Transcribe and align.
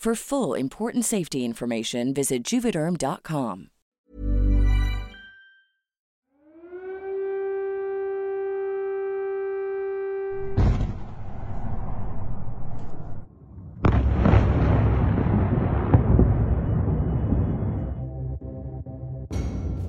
For 0.00 0.14
full 0.14 0.54
important 0.54 1.04
safety 1.04 1.44
information, 1.44 2.14
visit 2.14 2.42
juvederm.com. 2.42 3.68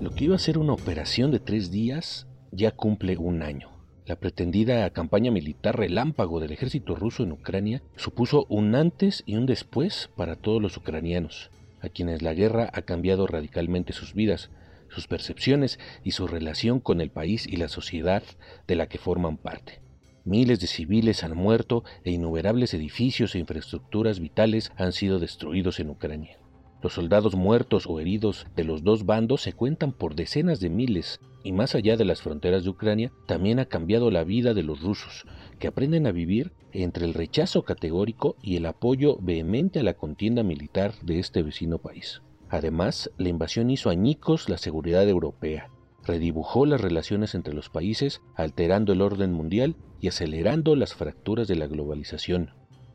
Lo 0.02 0.10
que 0.14 0.26
iba 0.26 0.36
a 0.36 0.40
ser 0.40 0.58
una 0.58 0.74
operación 0.74 1.32
de 1.32 1.40
tres 1.40 1.72
días 1.72 2.28
ya 2.52 2.72
cumple 2.72 3.16
un 3.16 3.44
año. 3.44 3.71
La 4.12 4.20
pretendida 4.20 4.90
campaña 4.90 5.32
militar 5.32 5.78
relámpago 5.78 6.42
del 6.42 6.52
ejército 6.52 6.96
ruso 6.96 7.24
en 7.24 7.32
Ucrania 7.32 7.82
supuso 7.96 8.46
un 8.50 8.76
antes 8.76 9.24
y 9.26 9.38
un 9.38 9.46
después 9.46 10.10
para 10.18 10.36
todos 10.36 10.62
los 10.62 10.76
ucranianos, 10.76 11.50
a 11.80 11.88
quienes 11.88 12.22
la 12.22 12.34
guerra 12.34 12.70
ha 12.74 12.82
cambiado 12.82 13.26
radicalmente 13.26 13.94
sus 13.94 14.14
vidas, 14.14 14.50
sus 14.90 15.08
percepciones 15.08 15.80
y 16.04 16.12
su 16.12 16.28
relación 16.28 16.82
con 16.82 17.00
el 17.00 17.10
país 17.10 17.48
y 17.48 17.56
la 17.56 17.70
sociedad 17.70 18.22
de 18.68 18.76
la 18.76 18.88
que 18.88 18.98
forman 18.98 19.38
parte. 19.38 19.80
Miles 20.26 20.60
de 20.60 20.68
civiles 20.68 21.24
han 21.24 21.38
muerto 21.38 21.86
e 22.04 22.12
innumerables 22.12 22.74
edificios 22.74 23.34
e 23.36 23.40
infraestructuras 23.40 24.20
vitales 24.20 24.74
han 24.76 24.92
sido 24.92 25.20
destruidos 25.20 25.80
en 25.80 25.90
Ucrania. 25.90 26.41
Los 26.82 26.94
soldados 26.94 27.36
muertos 27.36 27.86
o 27.88 28.00
heridos 28.00 28.48
de 28.56 28.64
los 28.64 28.84
dos 28.84 29.06
bandos 29.06 29.42
se 29.42 29.54
cuentan 29.54 29.92
por 29.92 30.16
decenas 30.16 30.60
de 30.60 30.70
miles, 30.70 31.20
y 31.44 31.52
más 31.52 31.76
allá 31.76 31.96
de 31.96 32.06
las 32.06 32.22
fronteras 32.22 32.64
de 32.64 32.70
Ucrania, 32.72 33.12
también 33.28 33.60
ha 33.60 33.66
cambiado 33.66 34.10
la 34.10 34.24
vida 34.24 34.54
de 34.54 34.64
los 34.64 34.82
rusos, 34.82 35.26
que 35.60 35.68
aprenden 35.68 36.08
a 36.08 36.12
vivir 36.12 36.54
entre 36.72 37.06
el 37.06 37.14
rechazo 37.14 37.64
categórico 37.64 38.36
y 38.42 38.56
el 38.56 38.66
apoyo 38.66 39.18
vehemente 39.22 39.80
a 39.80 39.84
la 39.84 39.94
contienda 39.94 40.42
militar 40.42 40.94
de 41.04 41.20
este 41.20 41.44
vecino 41.44 41.78
país. 41.78 42.22
Además, 42.50 43.12
la 43.18 43.30
invasión 43.30 43.70
hizo 43.70 43.90
añicos 43.90 44.50
la 44.50 44.58
seguridad 44.58 45.08
europea, 45.08 45.70
redibujó 46.04 46.66
las 46.66 46.82
relaciones 46.82 47.36
entre 47.36 47.54
los 47.54 47.70
países, 47.70 48.22
alterando 48.36 48.92
el 48.94 49.02
orden 49.02 49.34
mundial 49.34 49.76
y 50.00 50.08
acelerando 50.08 50.76
las 50.76 50.96
fracturas 50.96 51.48
de 51.48 51.56
la 51.56 51.68
globalización, 51.68 52.52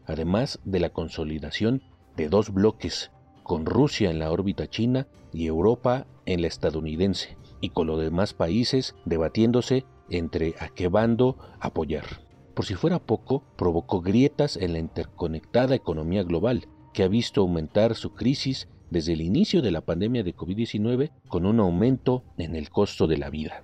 además 0.06 0.58
de 0.64 0.80
la 0.80 0.90
consolidación 0.90 1.82
de 2.16 2.28
dos 2.28 2.52
bloques 2.52 3.12
con 3.46 3.64
Rusia 3.64 4.10
en 4.10 4.18
la 4.18 4.32
órbita 4.32 4.68
china 4.68 5.06
y 5.32 5.46
Europa 5.46 6.08
en 6.26 6.40
la 6.40 6.48
estadounidense, 6.48 7.38
y 7.60 7.68
con 7.68 7.86
los 7.86 8.00
demás 8.00 8.34
países 8.34 8.96
debatiéndose 9.04 9.84
entre 10.10 10.56
a 10.58 10.68
qué 10.68 10.88
bando 10.88 11.36
apoyar. 11.60 12.04
Por 12.54 12.64
si 12.64 12.74
fuera 12.74 12.98
poco, 12.98 13.44
provocó 13.56 14.00
grietas 14.00 14.56
en 14.56 14.72
la 14.72 14.80
interconectada 14.80 15.76
economía 15.76 16.24
global, 16.24 16.66
que 16.92 17.04
ha 17.04 17.08
visto 17.08 17.40
aumentar 17.40 17.94
su 17.94 18.14
crisis 18.14 18.68
desde 18.90 19.12
el 19.12 19.20
inicio 19.20 19.62
de 19.62 19.70
la 19.70 19.82
pandemia 19.82 20.24
de 20.24 20.34
COVID-19 20.34 21.12
con 21.28 21.46
un 21.46 21.60
aumento 21.60 22.24
en 22.38 22.56
el 22.56 22.68
costo 22.68 23.06
de 23.06 23.18
la 23.18 23.30
vida. 23.30 23.62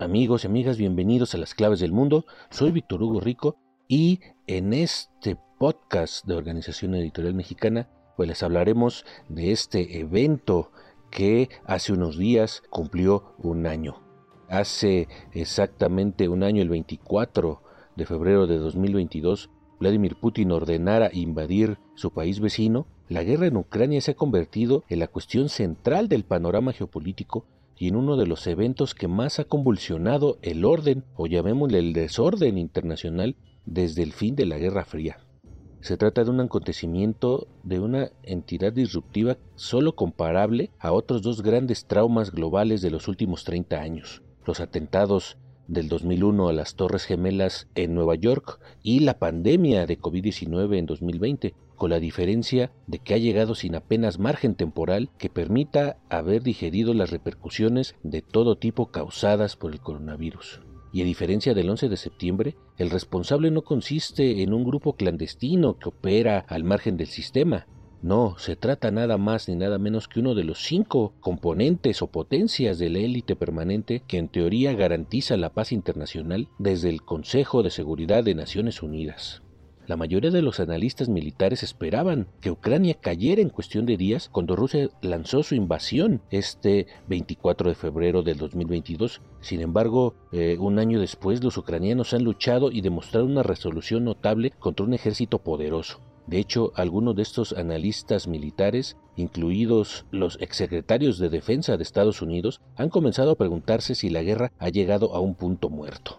Amigos 0.00 0.42
y 0.42 0.48
amigas, 0.48 0.76
bienvenidos 0.76 1.36
a 1.36 1.38
las 1.38 1.54
claves 1.54 1.78
del 1.78 1.92
mundo. 1.92 2.26
Soy 2.50 2.72
Víctor 2.72 3.00
Hugo 3.00 3.20
Rico 3.20 3.58
y 3.86 4.18
en 4.48 4.72
este 4.72 5.36
podcast 5.60 6.26
de 6.26 6.34
Organización 6.34 6.96
Editorial 6.96 7.34
Mexicana 7.34 7.88
pues 8.22 8.28
les 8.28 8.42
hablaremos 8.44 9.04
de 9.28 9.50
este 9.50 9.98
evento 9.98 10.70
que 11.10 11.48
hace 11.66 11.92
unos 11.92 12.16
días 12.16 12.62
cumplió 12.70 13.34
un 13.38 13.66
año. 13.66 14.00
Hace 14.48 15.08
exactamente 15.32 16.28
un 16.28 16.44
año, 16.44 16.62
el 16.62 16.68
24 16.68 17.60
de 17.96 18.06
febrero 18.06 18.46
de 18.46 18.58
2022, 18.58 19.50
Vladimir 19.80 20.14
Putin 20.14 20.52
ordenara 20.52 21.10
invadir 21.12 21.78
su 21.96 22.12
país 22.12 22.38
vecino, 22.38 22.86
la 23.08 23.24
guerra 23.24 23.48
en 23.48 23.56
Ucrania 23.56 24.00
se 24.00 24.12
ha 24.12 24.14
convertido 24.14 24.84
en 24.88 25.00
la 25.00 25.08
cuestión 25.08 25.48
central 25.48 26.08
del 26.08 26.22
panorama 26.22 26.72
geopolítico 26.72 27.44
y 27.76 27.88
en 27.88 27.96
uno 27.96 28.16
de 28.16 28.28
los 28.28 28.46
eventos 28.46 28.94
que 28.94 29.08
más 29.08 29.40
ha 29.40 29.46
convulsionado 29.46 30.38
el 30.42 30.64
orden, 30.64 31.02
o 31.16 31.26
llamémosle 31.26 31.80
el 31.80 31.92
desorden 31.92 32.56
internacional, 32.56 33.34
desde 33.66 34.04
el 34.04 34.12
fin 34.12 34.36
de 34.36 34.46
la 34.46 34.58
Guerra 34.58 34.84
Fría. 34.84 35.18
Se 35.82 35.96
trata 35.96 36.22
de 36.22 36.30
un 36.30 36.38
acontecimiento 36.38 37.48
de 37.64 37.80
una 37.80 38.12
entidad 38.22 38.72
disruptiva 38.72 39.36
solo 39.56 39.96
comparable 39.96 40.70
a 40.78 40.92
otros 40.92 41.22
dos 41.22 41.42
grandes 41.42 41.86
traumas 41.86 42.30
globales 42.30 42.82
de 42.82 42.92
los 42.92 43.08
últimos 43.08 43.42
30 43.42 43.80
años, 43.80 44.22
los 44.46 44.60
atentados 44.60 45.38
del 45.66 45.88
2001 45.88 46.48
a 46.48 46.52
las 46.52 46.76
Torres 46.76 47.04
Gemelas 47.04 47.66
en 47.74 47.96
Nueva 47.96 48.14
York 48.14 48.60
y 48.84 49.00
la 49.00 49.18
pandemia 49.18 49.86
de 49.86 49.98
COVID-19 49.98 50.78
en 50.78 50.86
2020, 50.86 51.54
con 51.74 51.90
la 51.90 51.98
diferencia 51.98 52.70
de 52.86 53.00
que 53.00 53.14
ha 53.14 53.18
llegado 53.18 53.56
sin 53.56 53.74
apenas 53.74 54.20
margen 54.20 54.54
temporal 54.54 55.10
que 55.18 55.30
permita 55.30 55.96
haber 56.08 56.44
digerido 56.44 56.94
las 56.94 57.10
repercusiones 57.10 57.96
de 58.04 58.22
todo 58.22 58.56
tipo 58.56 58.92
causadas 58.92 59.56
por 59.56 59.72
el 59.72 59.80
coronavirus. 59.80 60.60
Y 60.92 61.00
a 61.00 61.04
diferencia 61.04 61.54
del 61.54 61.70
11 61.70 61.88
de 61.88 61.96
septiembre, 61.96 62.56
el 62.76 62.90
responsable 62.90 63.50
no 63.50 63.62
consiste 63.62 64.42
en 64.42 64.52
un 64.52 64.64
grupo 64.64 64.94
clandestino 64.94 65.78
que 65.78 65.88
opera 65.88 66.44
al 66.48 66.64
margen 66.64 66.96
del 66.98 67.06
sistema. 67.06 67.66
No, 68.02 68.36
se 68.36 68.56
trata 68.56 68.90
nada 68.90 69.16
más 69.16 69.48
ni 69.48 69.54
nada 69.54 69.78
menos 69.78 70.08
que 70.08 70.20
uno 70.20 70.34
de 70.34 70.44
los 70.44 70.62
cinco 70.62 71.14
componentes 71.20 72.02
o 72.02 72.08
potencias 72.08 72.78
de 72.78 72.90
la 72.90 72.98
élite 72.98 73.36
permanente 73.36 74.02
que 74.06 74.18
en 74.18 74.28
teoría 74.28 74.74
garantiza 74.74 75.36
la 75.36 75.54
paz 75.54 75.72
internacional 75.72 76.48
desde 76.58 76.90
el 76.90 77.02
Consejo 77.02 77.62
de 77.62 77.70
Seguridad 77.70 78.24
de 78.24 78.34
Naciones 78.34 78.82
Unidas. 78.82 79.42
La 79.88 79.96
mayoría 79.96 80.30
de 80.30 80.42
los 80.42 80.60
analistas 80.60 81.08
militares 81.08 81.64
esperaban 81.64 82.28
que 82.40 82.52
Ucrania 82.52 82.94
cayera 82.94 83.42
en 83.42 83.48
cuestión 83.48 83.84
de 83.84 83.96
días 83.96 84.28
cuando 84.28 84.54
Rusia 84.54 84.88
lanzó 85.00 85.42
su 85.42 85.56
invasión 85.56 86.22
este 86.30 86.86
24 87.08 87.68
de 87.68 87.74
febrero 87.74 88.22
del 88.22 88.38
2022. 88.38 89.20
Sin 89.40 89.60
embargo, 89.60 90.14
eh, 90.30 90.56
un 90.60 90.78
año 90.78 91.00
después 91.00 91.42
los 91.42 91.56
ucranianos 91.58 92.14
han 92.14 92.22
luchado 92.22 92.70
y 92.70 92.80
demostrado 92.80 93.26
una 93.26 93.42
resolución 93.42 94.04
notable 94.04 94.50
contra 94.50 94.86
un 94.86 94.94
ejército 94.94 95.38
poderoso. 95.38 95.98
De 96.28 96.38
hecho, 96.38 96.72
algunos 96.76 97.16
de 97.16 97.22
estos 97.22 97.52
analistas 97.52 98.28
militares, 98.28 98.96
incluidos 99.16 100.06
los 100.12 100.40
exsecretarios 100.40 101.18
de 101.18 101.28
Defensa 101.28 101.76
de 101.76 101.82
Estados 101.82 102.22
Unidos, 102.22 102.60
han 102.76 102.88
comenzado 102.88 103.32
a 103.32 103.36
preguntarse 103.36 103.96
si 103.96 104.10
la 104.10 104.22
guerra 104.22 104.52
ha 104.60 104.68
llegado 104.68 105.16
a 105.16 105.20
un 105.20 105.34
punto 105.34 105.68
muerto. 105.68 106.18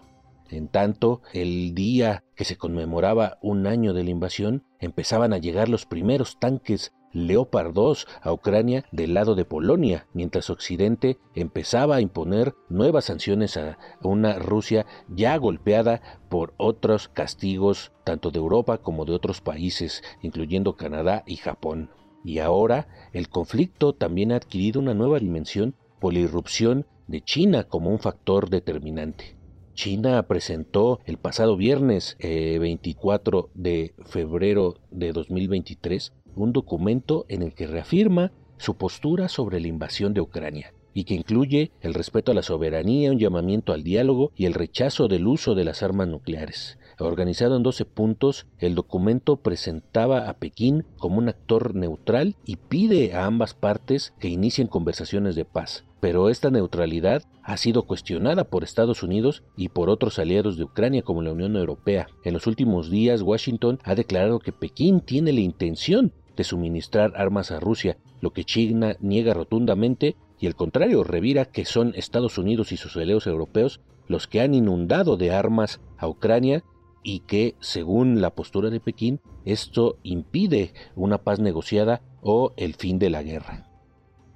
En 0.54 0.68
tanto, 0.68 1.20
el 1.32 1.74
día 1.74 2.22
que 2.36 2.44
se 2.44 2.56
conmemoraba 2.56 3.38
un 3.42 3.66
año 3.66 3.92
de 3.92 4.04
la 4.04 4.10
invasión, 4.10 4.62
empezaban 4.78 5.32
a 5.32 5.38
llegar 5.38 5.68
los 5.68 5.84
primeros 5.84 6.38
tanques 6.38 6.92
Leopard 7.12 7.72
2 7.72 8.06
a 8.22 8.32
Ucrania 8.32 8.84
del 8.92 9.14
lado 9.14 9.34
de 9.34 9.44
Polonia, 9.44 10.06
mientras 10.12 10.50
Occidente 10.50 11.18
empezaba 11.34 11.96
a 11.96 12.00
imponer 12.00 12.54
nuevas 12.68 13.06
sanciones 13.06 13.56
a 13.56 13.78
una 14.00 14.38
Rusia 14.38 14.86
ya 15.08 15.36
golpeada 15.38 16.00
por 16.28 16.54
otros 16.56 17.08
castigos 17.08 17.90
tanto 18.04 18.30
de 18.30 18.38
Europa 18.38 18.78
como 18.78 19.04
de 19.06 19.12
otros 19.12 19.40
países, 19.40 20.04
incluyendo 20.22 20.76
Canadá 20.76 21.24
y 21.26 21.34
Japón. 21.34 21.90
Y 22.22 22.38
ahora 22.38 22.86
el 23.12 23.28
conflicto 23.28 23.92
también 23.92 24.30
ha 24.30 24.36
adquirido 24.36 24.80
una 24.80 24.94
nueva 24.94 25.18
dimensión 25.18 25.74
por 25.98 26.12
la 26.12 26.20
irrupción 26.20 26.86
de 27.08 27.22
China 27.22 27.64
como 27.64 27.90
un 27.90 27.98
factor 27.98 28.50
determinante. 28.50 29.33
China 29.74 30.22
presentó 30.26 31.00
el 31.04 31.18
pasado 31.18 31.56
viernes 31.56 32.16
24 32.20 33.38
eh, 33.38 33.50
de 33.54 33.94
febrero 34.04 34.76
de 34.90 35.12
2023 35.12 36.12
un 36.36 36.52
documento 36.52 37.26
en 37.28 37.42
el 37.42 37.54
que 37.54 37.66
reafirma 37.66 38.32
su 38.56 38.76
postura 38.76 39.28
sobre 39.28 39.60
la 39.60 39.68
invasión 39.68 40.14
de 40.14 40.20
Ucrania 40.20 40.72
y 40.94 41.04
que 41.04 41.14
incluye 41.14 41.72
el 41.80 41.92
respeto 41.92 42.30
a 42.30 42.34
la 42.34 42.42
soberanía, 42.42 43.10
un 43.10 43.18
llamamiento 43.18 43.72
al 43.72 43.82
diálogo 43.82 44.30
y 44.36 44.46
el 44.46 44.54
rechazo 44.54 45.08
del 45.08 45.26
uso 45.26 45.54
de 45.56 45.64
las 45.64 45.82
armas 45.82 46.08
nucleares. 46.08 46.78
Organizado 47.00 47.56
en 47.56 47.64
12 47.64 47.84
puntos, 47.84 48.46
el 48.60 48.76
documento 48.76 49.36
presentaba 49.36 50.28
a 50.28 50.34
Pekín 50.34 50.86
como 50.98 51.18
un 51.18 51.28
actor 51.28 51.74
neutral 51.74 52.36
y 52.46 52.56
pide 52.56 53.14
a 53.14 53.26
ambas 53.26 53.54
partes 53.54 54.14
que 54.20 54.28
inicien 54.28 54.68
conversaciones 54.68 55.34
de 55.34 55.44
paz. 55.44 55.84
Pero 56.04 56.28
esta 56.28 56.50
neutralidad 56.50 57.22
ha 57.42 57.56
sido 57.56 57.84
cuestionada 57.84 58.44
por 58.44 58.62
Estados 58.62 59.02
Unidos 59.02 59.42
y 59.56 59.70
por 59.70 59.88
otros 59.88 60.18
aliados 60.18 60.58
de 60.58 60.64
Ucrania 60.64 61.00
como 61.00 61.22
la 61.22 61.32
Unión 61.32 61.56
Europea. 61.56 62.08
En 62.24 62.34
los 62.34 62.46
últimos 62.46 62.90
días, 62.90 63.22
Washington 63.22 63.78
ha 63.84 63.94
declarado 63.94 64.38
que 64.38 64.52
Pekín 64.52 65.00
tiene 65.00 65.32
la 65.32 65.40
intención 65.40 66.12
de 66.36 66.44
suministrar 66.44 67.14
armas 67.16 67.50
a 67.50 67.58
Rusia, 67.58 67.96
lo 68.20 68.34
que 68.34 68.44
China 68.44 68.96
niega 69.00 69.32
rotundamente 69.32 70.14
y 70.38 70.46
el 70.46 70.54
contrario 70.54 71.04
revira 71.04 71.46
que 71.46 71.64
son 71.64 71.94
Estados 71.96 72.36
Unidos 72.36 72.70
y 72.72 72.76
sus 72.76 72.94
aliados 72.98 73.26
europeos 73.26 73.80
los 74.06 74.26
que 74.26 74.42
han 74.42 74.52
inundado 74.52 75.16
de 75.16 75.30
armas 75.30 75.80
a 75.96 76.06
Ucrania 76.06 76.64
y 77.02 77.20
que, 77.20 77.54
según 77.60 78.20
la 78.20 78.34
postura 78.34 78.68
de 78.68 78.80
Pekín, 78.80 79.20
esto 79.46 79.96
impide 80.02 80.74
una 80.96 81.16
paz 81.16 81.40
negociada 81.40 82.02
o 82.20 82.52
el 82.58 82.74
fin 82.74 82.98
de 82.98 83.08
la 83.08 83.22
guerra. 83.22 83.70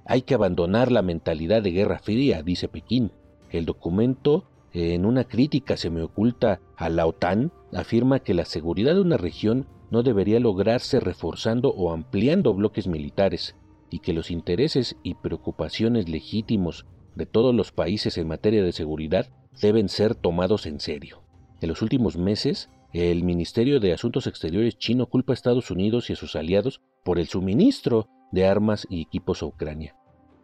Hay 0.09 0.23
que 0.23 0.33
abandonar 0.33 0.91
la 0.91 1.03
mentalidad 1.03 1.61
de 1.61 1.69
guerra 1.69 1.99
fría, 1.99 2.41
dice 2.41 2.67
Pekín. 2.67 3.11
El 3.51 3.67
documento, 3.67 4.49
en 4.73 5.05
una 5.05 5.23
crítica 5.25 5.77
se 5.77 5.91
me 5.91 6.01
oculta 6.01 6.61
a 6.77 6.89
la 6.89 7.05
OTAN, 7.05 7.51
afirma 7.73 8.17
que 8.17 8.33
la 8.33 8.45
seguridad 8.45 8.95
de 8.95 9.01
una 9.01 9.17
región 9.17 9.67
no 9.91 10.01
debería 10.01 10.39
lograrse 10.39 10.99
reforzando 10.99 11.69
o 11.69 11.93
ampliando 11.93 12.55
bloques 12.55 12.87
militares, 12.87 13.55
y 13.91 13.99
que 13.99 14.13
los 14.13 14.31
intereses 14.31 14.95
y 15.03 15.13
preocupaciones 15.13 16.09
legítimos 16.09 16.87
de 17.13 17.27
todos 17.27 17.53
los 17.53 17.71
países 17.71 18.17
en 18.17 18.29
materia 18.29 18.63
de 18.63 18.71
seguridad 18.71 19.29
deben 19.61 19.89
ser 19.89 20.15
tomados 20.15 20.65
en 20.65 20.79
serio. 20.79 21.21
En 21.61 21.69
los 21.69 21.83
últimos 21.83 22.17
meses, 22.17 22.71
el 22.93 23.23
Ministerio 23.23 23.79
de 23.79 23.93
Asuntos 23.93 24.25
Exteriores 24.25 24.75
chino 24.75 25.05
culpa 25.05 25.33
a 25.33 25.35
Estados 25.35 25.69
Unidos 25.69 26.09
y 26.09 26.13
a 26.13 26.15
sus 26.15 26.35
aliados 26.35 26.81
por 27.03 27.19
el 27.19 27.27
suministro 27.27 28.07
de 28.31 28.47
armas 28.47 28.87
y 28.89 29.03
equipos 29.03 29.43
a 29.43 29.45
Ucrania. 29.45 29.98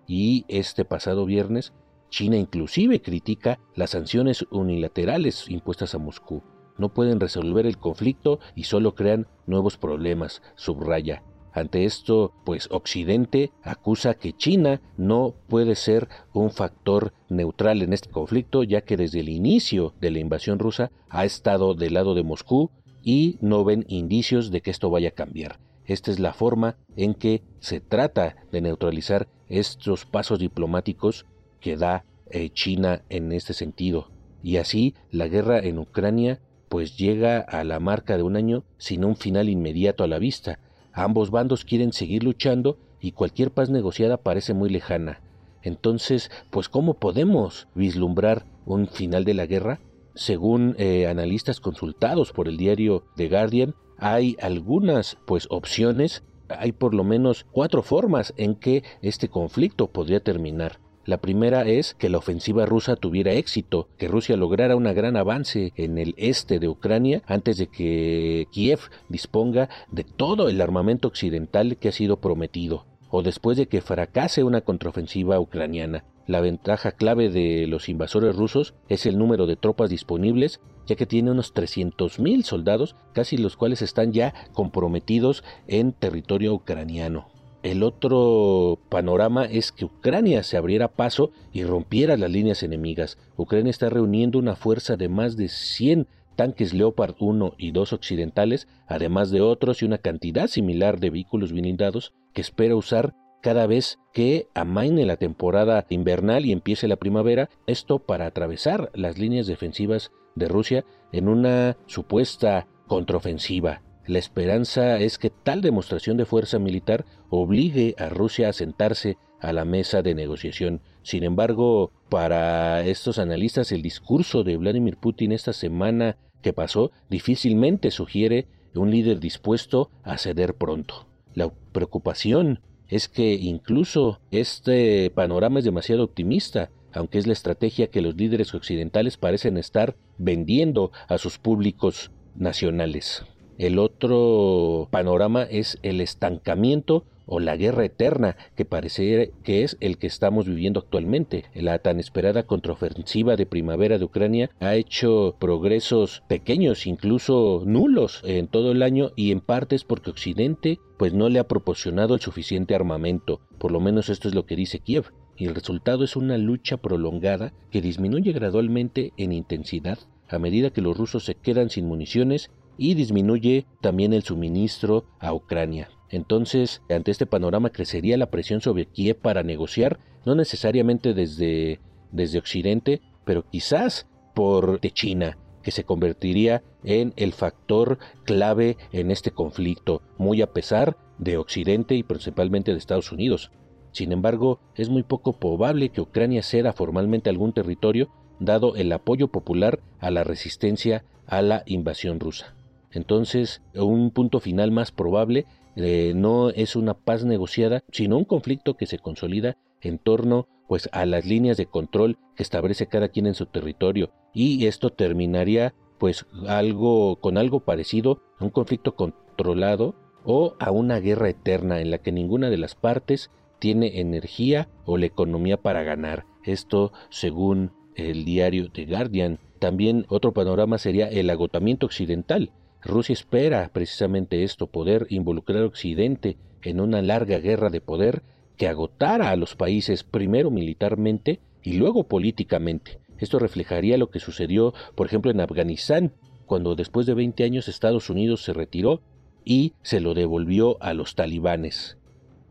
Y 0.07 0.45
este 0.47 0.85
pasado 0.85 1.25
viernes, 1.25 1.73
China 2.09 2.37
inclusive 2.37 3.01
critica 3.01 3.59
las 3.75 3.91
sanciones 3.91 4.45
unilaterales 4.51 5.49
impuestas 5.49 5.95
a 5.95 5.97
Moscú. 5.97 6.43
No 6.77 6.93
pueden 6.93 7.19
resolver 7.19 7.65
el 7.65 7.77
conflicto 7.77 8.39
y 8.53 8.63
solo 8.63 8.95
crean 8.95 9.27
nuevos 9.47 9.77
problemas, 9.77 10.41
subraya 10.55 11.23
ante 11.55 11.85
esto, 11.85 12.33
pues 12.43 12.67
Occidente 12.69 13.51
acusa 13.63 14.15
que 14.15 14.33
China 14.33 14.81
no 14.97 15.35
puede 15.47 15.75
ser 15.75 16.09
un 16.33 16.51
factor 16.51 17.13
neutral 17.29 17.81
en 17.81 17.93
este 17.93 18.09
conflicto, 18.09 18.63
ya 18.63 18.81
que 18.81 18.97
desde 18.97 19.21
el 19.21 19.29
inicio 19.29 19.93
de 20.01 20.11
la 20.11 20.19
invasión 20.19 20.59
rusa 20.59 20.91
ha 21.09 21.23
estado 21.23 21.73
del 21.73 21.93
lado 21.93 22.13
de 22.13 22.23
Moscú 22.23 22.71
y 23.03 23.37
no 23.39 23.63
ven 23.63 23.85
indicios 23.87 24.51
de 24.51 24.59
que 24.59 24.69
esto 24.69 24.89
vaya 24.89 25.09
a 25.09 25.13
cambiar. 25.13 25.57
Esta 25.85 26.11
es 26.11 26.19
la 26.19 26.33
forma 26.33 26.77
en 26.95 27.13
que 27.13 27.43
se 27.59 27.79
trata 27.79 28.35
de 28.51 28.61
neutralizar 28.61 29.27
estos 29.47 30.05
pasos 30.05 30.39
diplomáticos 30.39 31.25
que 31.59 31.77
da 31.77 32.05
eh, 32.29 32.49
China 32.49 33.03
en 33.09 33.31
este 33.31 33.53
sentido. 33.53 34.09
Y 34.41 34.57
así 34.57 34.95
la 35.11 35.27
guerra 35.27 35.59
en 35.59 35.79
Ucrania 35.79 36.39
pues 36.69 36.97
llega 36.97 37.39
a 37.39 37.63
la 37.63 37.79
marca 37.79 38.17
de 38.17 38.23
un 38.23 38.35
año 38.35 38.63
sin 38.77 39.05
un 39.05 39.15
final 39.15 39.49
inmediato 39.49 40.03
a 40.03 40.07
la 40.07 40.19
vista. 40.19 40.59
Ambos 40.91 41.29
bandos 41.31 41.65
quieren 41.65 41.93
seguir 41.93 42.23
luchando 42.23 42.77
y 42.99 43.11
cualquier 43.11 43.51
paz 43.51 43.69
negociada 43.69 44.17
parece 44.17 44.53
muy 44.53 44.69
lejana. 44.69 45.21
Entonces, 45.61 46.31
pues 46.51 46.69
¿cómo 46.69 46.95
podemos 46.95 47.67
vislumbrar 47.75 48.45
un 48.65 48.87
final 48.87 49.25
de 49.25 49.33
la 49.33 49.45
guerra? 49.45 49.79
Según 50.13 50.75
eh, 50.77 51.07
analistas 51.07 51.59
consultados 51.59 52.31
por 52.31 52.47
el 52.47 52.57
diario 52.57 53.03
The 53.15 53.29
Guardian, 53.29 53.75
hay 53.97 54.37
algunas 54.41 55.17
pues 55.25 55.47
opciones, 55.49 56.23
hay 56.49 56.71
por 56.71 56.93
lo 56.93 57.03
menos 57.03 57.45
cuatro 57.51 57.81
formas 57.81 58.33
en 58.37 58.55
que 58.55 58.83
este 59.01 59.29
conflicto 59.29 59.87
podría 59.87 60.19
terminar. 60.19 60.79
La 61.05 61.17
primera 61.17 61.67
es 61.67 61.93
que 61.93 62.09
la 62.09 62.17
ofensiva 62.17 62.65
rusa 62.65 62.95
tuviera 62.95 63.31
éxito, 63.33 63.89
que 63.99 64.07
Rusia 64.07 64.37
lograra 64.37 64.75
un 64.75 64.85
gran 64.85 65.15
avance 65.15 65.71
en 65.75 65.99
el 65.99 66.15
este 66.17 66.57
de 66.57 66.67
Ucrania 66.67 67.21
antes 67.27 67.57
de 67.57 67.67
que 67.67 68.47
Kiev 68.51 68.79
disponga 69.07 69.69
de 69.91 70.03
todo 70.03 70.49
el 70.49 70.59
armamento 70.61 71.07
occidental 71.07 71.77
que 71.77 71.89
ha 71.89 71.91
sido 71.91 72.17
prometido, 72.17 72.87
o 73.11 73.21
después 73.21 73.55
de 73.55 73.67
que 73.67 73.81
fracase 73.81 74.43
una 74.43 74.61
contraofensiva 74.61 75.39
ucraniana. 75.39 76.05
La 76.27 76.41
ventaja 76.41 76.91
clave 76.91 77.29
de 77.29 77.67
los 77.67 77.87
invasores 77.87 78.35
rusos 78.35 78.73
es 78.89 79.05
el 79.05 79.17
número 79.17 79.45
de 79.45 79.55
tropas 79.55 79.91
disponibles, 79.91 80.59
ya 80.87 80.95
que 80.95 81.05
tiene 81.05 81.31
unos 81.31 81.53
300.000 81.53 82.43
soldados, 82.43 82.95
casi 83.13 83.37
los 83.37 83.57
cuales 83.57 83.81
están 83.81 84.11
ya 84.11 84.33
comprometidos 84.53 85.43
en 85.67 85.93
territorio 85.93 86.53
ucraniano. 86.53 87.27
El 87.61 87.83
otro 87.83 88.79
panorama 88.89 89.45
es 89.45 89.71
que 89.71 89.85
Ucrania 89.85 90.43
se 90.43 90.57
abriera 90.57 90.87
paso 90.87 91.31
y 91.51 91.63
rompiera 91.63 92.17
las 92.17 92.29
líneas 92.29 92.61
enemigas. 92.63 93.17
Ucrania 93.37 93.71
está 93.71 93.89
reuniendo 93.89 94.37
una 94.37 94.55
fuerza 94.55 94.97
de 94.97 95.09
más 95.09 95.35
de 95.35 95.47
100 95.47 96.07
tanques 96.35 96.73
Leopard 96.73 97.15
1 97.19 97.53
y 97.57 97.71
2 97.71 97.93
occidentales, 97.93 98.67
además 98.87 99.31
de 99.31 99.41
otros 99.41 99.81
y 99.81 99.85
una 99.85 99.97
cantidad 99.97 100.47
similar 100.47 100.99
de 100.99 101.09
vehículos 101.09 101.51
blindados 101.51 102.13
que 102.33 102.41
espera 102.41 102.75
usar 102.75 103.15
cada 103.45 103.67
vez 103.67 103.99
que 104.11 104.47
amaine 104.55 105.05
la 105.05 105.17
temporada 105.17 105.85
invernal 105.89 106.47
y 106.47 106.51
empiece 106.51 106.87
la 106.87 106.95
primavera, 106.95 107.51
esto 107.67 107.99
para 107.99 108.25
atravesar 108.25 108.89
las 108.95 109.19
líneas 109.19 109.45
defensivas 109.45 110.11
de 110.33 110.47
Rusia 110.47 110.83
en 111.11 111.29
una 111.29 111.77
supuesta 111.85 112.65
contraofensiva. 112.87 113.83
La 114.07 114.17
esperanza 114.17 114.97
es 114.97 115.19
que 115.19 115.29
tal 115.29 115.61
demostración 115.61 116.17
de 116.17 116.25
fuerza 116.25 116.57
militar 116.57 117.05
obligue 117.29 117.93
a 117.99 118.09
Rusia 118.09 118.49
a 118.49 118.53
sentarse 118.53 119.19
a 119.39 119.53
la 119.53 119.63
mesa 119.63 120.01
de 120.01 120.15
negociación. 120.15 120.81
Sin 121.03 121.23
embargo, 121.23 121.91
para 122.09 122.83
estos 122.83 123.19
analistas 123.19 123.71
el 123.71 123.83
discurso 123.83 124.43
de 124.43 124.57
Vladimir 124.57 124.97
Putin 124.97 125.31
esta 125.31 125.53
semana 125.53 126.17
que 126.41 126.51
pasó 126.51 126.89
difícilmente 127.11 127.91
sugiere 127.91 128.47
un 128.73 128.89
líder 128.89 129.19
dispuesto 129.19 129.91
a 130.01 130.17
ceder 130.17 130.55
pronto. 130.55 131.05
La 131.35 131.53
preocupación 131.71 132.59
es 132.87 133.07
que 133.07 133.33
incluso 133.33 134.19
este 134.31 135.09
panorama 135.11 135.59
es 135.59 135.65
demasiado 135.65 136.03
optimista, 136.03 136.69
aunque 136.93 137.17
es 137.17 137.27
la 137.27 137.33
estrategia 137.33 137.87
que 137.87 138.01
los 138.01 138.15
líderes 138.15 138.53
occidentales 138.53 139.17
parecen 139.17 139.57
estar 139.57 139.95
vendiendo 140.17 140.91
a 141.07 141.17
sus 141.17 141.37
públicos 141.37 142.11
nacionales. 142.35 143.23
El 143.57 143.79
otro 143.79 144.87
panorama 144.91 145.43
es 145.43 145.77
el 145.81 146.01
estancamiento 146.01 147.05
o 147.25 147.39
la 147.39 147.55
guerra 147.55 147.85
eterna 147.85 148.37
que 148.55 148.65
parece 148.65 149.31
que 149.43 149.63
es 149.63 149.77
el 149.79 149.97
que 149.97 150.07
estamos 150.07 150.47
viviendo 150.47 150.79
actualmente. 150.79 151.45
La 151.53 151.79
tan 151.79 151.99
esperada 151.99 152.43
contraofensiva 152.43 153.35
de 153.35 153.45
primavera 153.45 153.97
de 153.97 154.05
Ucrania 154.05 154.49
ha 154.59 154.75
hecho 154.75 155.35
progresos 155.39 156.23
pequeños, 156.27 156.87
incluso 156.87 157.63
nulos 157.65 158.21
en 158.25 158.47
todo 158.47 158.71
el 158.71 158.83
año 158.83 159.11
y 159.15 159.31
en 159.31 159.41
parte 159.41 159.75
es 159.75 159.83
porque 159.83 160.11
Occidente 160.11 160.79
pues 160.97 161.13
no 161.13 161.29
le 161.29 161.39
ha 161.39 161.47
proporcionado 161.47 162.15
el 162.15 162.21
suficiente 162.21 162.75
armamento, 162.75 163.41
por 163.59 163.71
lo 163.71 163.79
menos 163.79 164.09
esto 164.09 164.27
es 164.27 164.35
lo 164.35 164.45
que 164.45 164.55
dice 164.55 164.79
Kiev. 164.79 165.11
Y 165.37 165.47
el 165.47 165.55
resultado 165.55 166.05
es 166.05 166.15
una 166.15 166.37
lucha 166.37 166.77
prolongada 166.77 167.53
que 167.69 167.81
disminuye 167.81 168.31
gradualmente 168.31 169.11
en 169.17 169.33
intensidad 169.33 169.99
a 170.29 170.39
medida 170.39 170.71
que 170.71 170.81
los 170.81 170.97
rusos 170.97 171.25
se 171.25 171.35
quedan 171.35 171.69
sin 171.69 171.87
municiones 171.87 172.49
y 172.77 172.93
disminuye 172.95 173.65
también 173.81 174.13
el 174.13 174.23
suministro 174.23 175.05
a 175.19 175.33
Ucrania. 175.33 175.89
Entonces, 176.15 176.81
ante 176.89 177.11
este 177.11 177.25
panorama 177.25 177.71
crecería 177.71 178.15
la 178.15 178.31
presión 178.31 178.61
sobre 178.61 178.85
Kiev 178.85 179.17
para 179.17 179.43
negociar, 179.43 179.99
no 180.25 180.33
necesariamente 180.33 181.13
desde, 181.13 181.81
desde 182.13 182.39
Occidente, 182.39 183.01
pero 183.25 183.43
quizás 183.49 184.07
por 184.33 184.79
de 184.79 184.91
China, 184.91 185.37
que 185.61 185.71
se 185.71 185.83
convertiría 185.83 186.63
en 186.85 187.11
el 187.17 187.33
factor 187.33 187.99
clave 188.23 188.77
en 188.93 189.11
este 189.11 189.31
conflicto, 189.31 190.03
muy 190.17 190.41
a 190.41 190.53
pesar 190.53 190.95
de 191.17 191.35
Occidente 191.35 191.95
y 191.95 192.03
principalmente 192.03 192.71
de 192.71 192.77
Estados 192.77 193.11
Unidos. 193.11 193.51
Sin 193.91 194.13
embargo, 194.13 194.61
es 194.75 194.87
muy 194.87 195.03
poco 195.03 195.33
probable 195.33 195.89
que 195.89 195.99
Ucrania 195.99 196.43
ceda 196.43 196.71
formalmente 196.71 197.29
algún 197.29 197.51
territorio, 197.51 198.07
dado 198.39 198.77
el 198.77 198.89
apoyo 198.93 199.27
popular 199.27 199.81
a 199.99 200.11
la 200.11 200.23
resistencia 200.23 201.03
a 201.27 201.41
la 201.41 201.63
invasión 201.65 202.21
rusa. 202.21 202.55
Entonces, 202.91 203.61
un 203.73 204.11
punto 204.11 204.39
final 204.39 204.71
más 204.71 204.93
probable 204.93 205.45
eh, 205.75 206.13
no 206.15 206.49
es 206.49 206.75
una 206.75 206.93
paz 206.93 207.25
negociada, 207.25 207.83
sino 207.91 208.17
un 208.17 208.25
conflicto 208.25 208.75
que 208.75 208.85
se 208.85 208.99
consolida 208.99 209.57
en 209.81 209.99
torno 209.99 210.47
pues 210.67 210.89
a 210.91 211.05
las 211.05 211.25
líneas 211.25 211.57
de 211.57 211.67
control 211.67 212.17
que 212.35 212.43
establece 212.43 212.87
cada 212.87 213.09
quien 213.09 213.27
en 213.27 213.35
su 213.35 213.45
territorio 213.45 214.11
y 214.33 214.65
esto 214.65 214.89
terminaría 214.89 215.73
pues 215.99 216.25
algo 216.47 217.17
con 217.17 217.37
algo 217.37 217.61
parecido 217.61 218.23
a 218.39 218.43
un 218.43 218.49
conflicto 218.49 218.95
controlado 218.95 219.95
o 220.23 220.55
a 220.59 220.71
una 220.71 220.99
guerra 220.99 221.29
eterna 221.29 221.79
en 221.79 221.91
la 221.91 221.99
que 221.99 222.11
ninguna 222.11 222.49
de 222.49 222.57
las 222.57 222.75
partes 222.75 223.29
tiene 223.59 223.99
energía 223.99 224.69
o 224.85 224.97
la 224.97 225.05
economía 225.05 225.57
para 225.57 225.83
ganar. 225.83 226.25
Esto 226.43 226.91
según 227.09 227.71
el 227.95 228.25
diario 228.25 228.69
The 228.71 228.85
Guardian. 228.85 229.39
También 229.59 230.05
otro 230.09 230.33
panorama 230.33 230.77
sería 230.77 231.07
el 231.07 231.29
agotamiento 231.29 231.85
occidental. 231.85 232.51
Rusia 232.85 233.13
espera 233.13 233.69
precisamente 233.73 234.43
esto, 234.43 234.67
poder 234.67 235.07
involucrar 235.09 235.63
a 235.63 235.65
Occidente 235.65 236.37
en 236.61 236.79
una 236.79 237.01
larga 237.01 237.39
guerra 237.39 237.69
de 237.69 237.81
poder 237.81 238.21
que 238.57 238.67
agotara 238.67 239.31
a 239.31 239.35
los 239.35 239.55
países 239.55 240.03
primero 240.03 240.51
militarmente 240.51 241.39
y 241.63 241.73
luego 241.73 242.03
políticamente. 242.03 242.99
Esto 243.17 243.39
reflejaría 243.39 243.97
lo 243.97 244.11
que 244.11 244.19
sucedió, 244.19 244.73
por 244.93 245.07
ejemplo, 245.07 245.31
en 245.31 245.41
Afganistán, 245.41 246.13
cuando 246.45 246.75
después 246.75 247.07
de 247.07 247.15
20 247.15 247.43
años 247.43 247.67
Estados 247.67 248.09
Unidos 248.09 248.43
se 248.43 248.53
retiró 248.53 249.01
y 249.43 249.73
se 249.81 249.99
lo 249.99 250.13
devolvió 250.13 250.81
a 250.81 250.93
los 250.93 251.15
talibanes. 251.15 251.97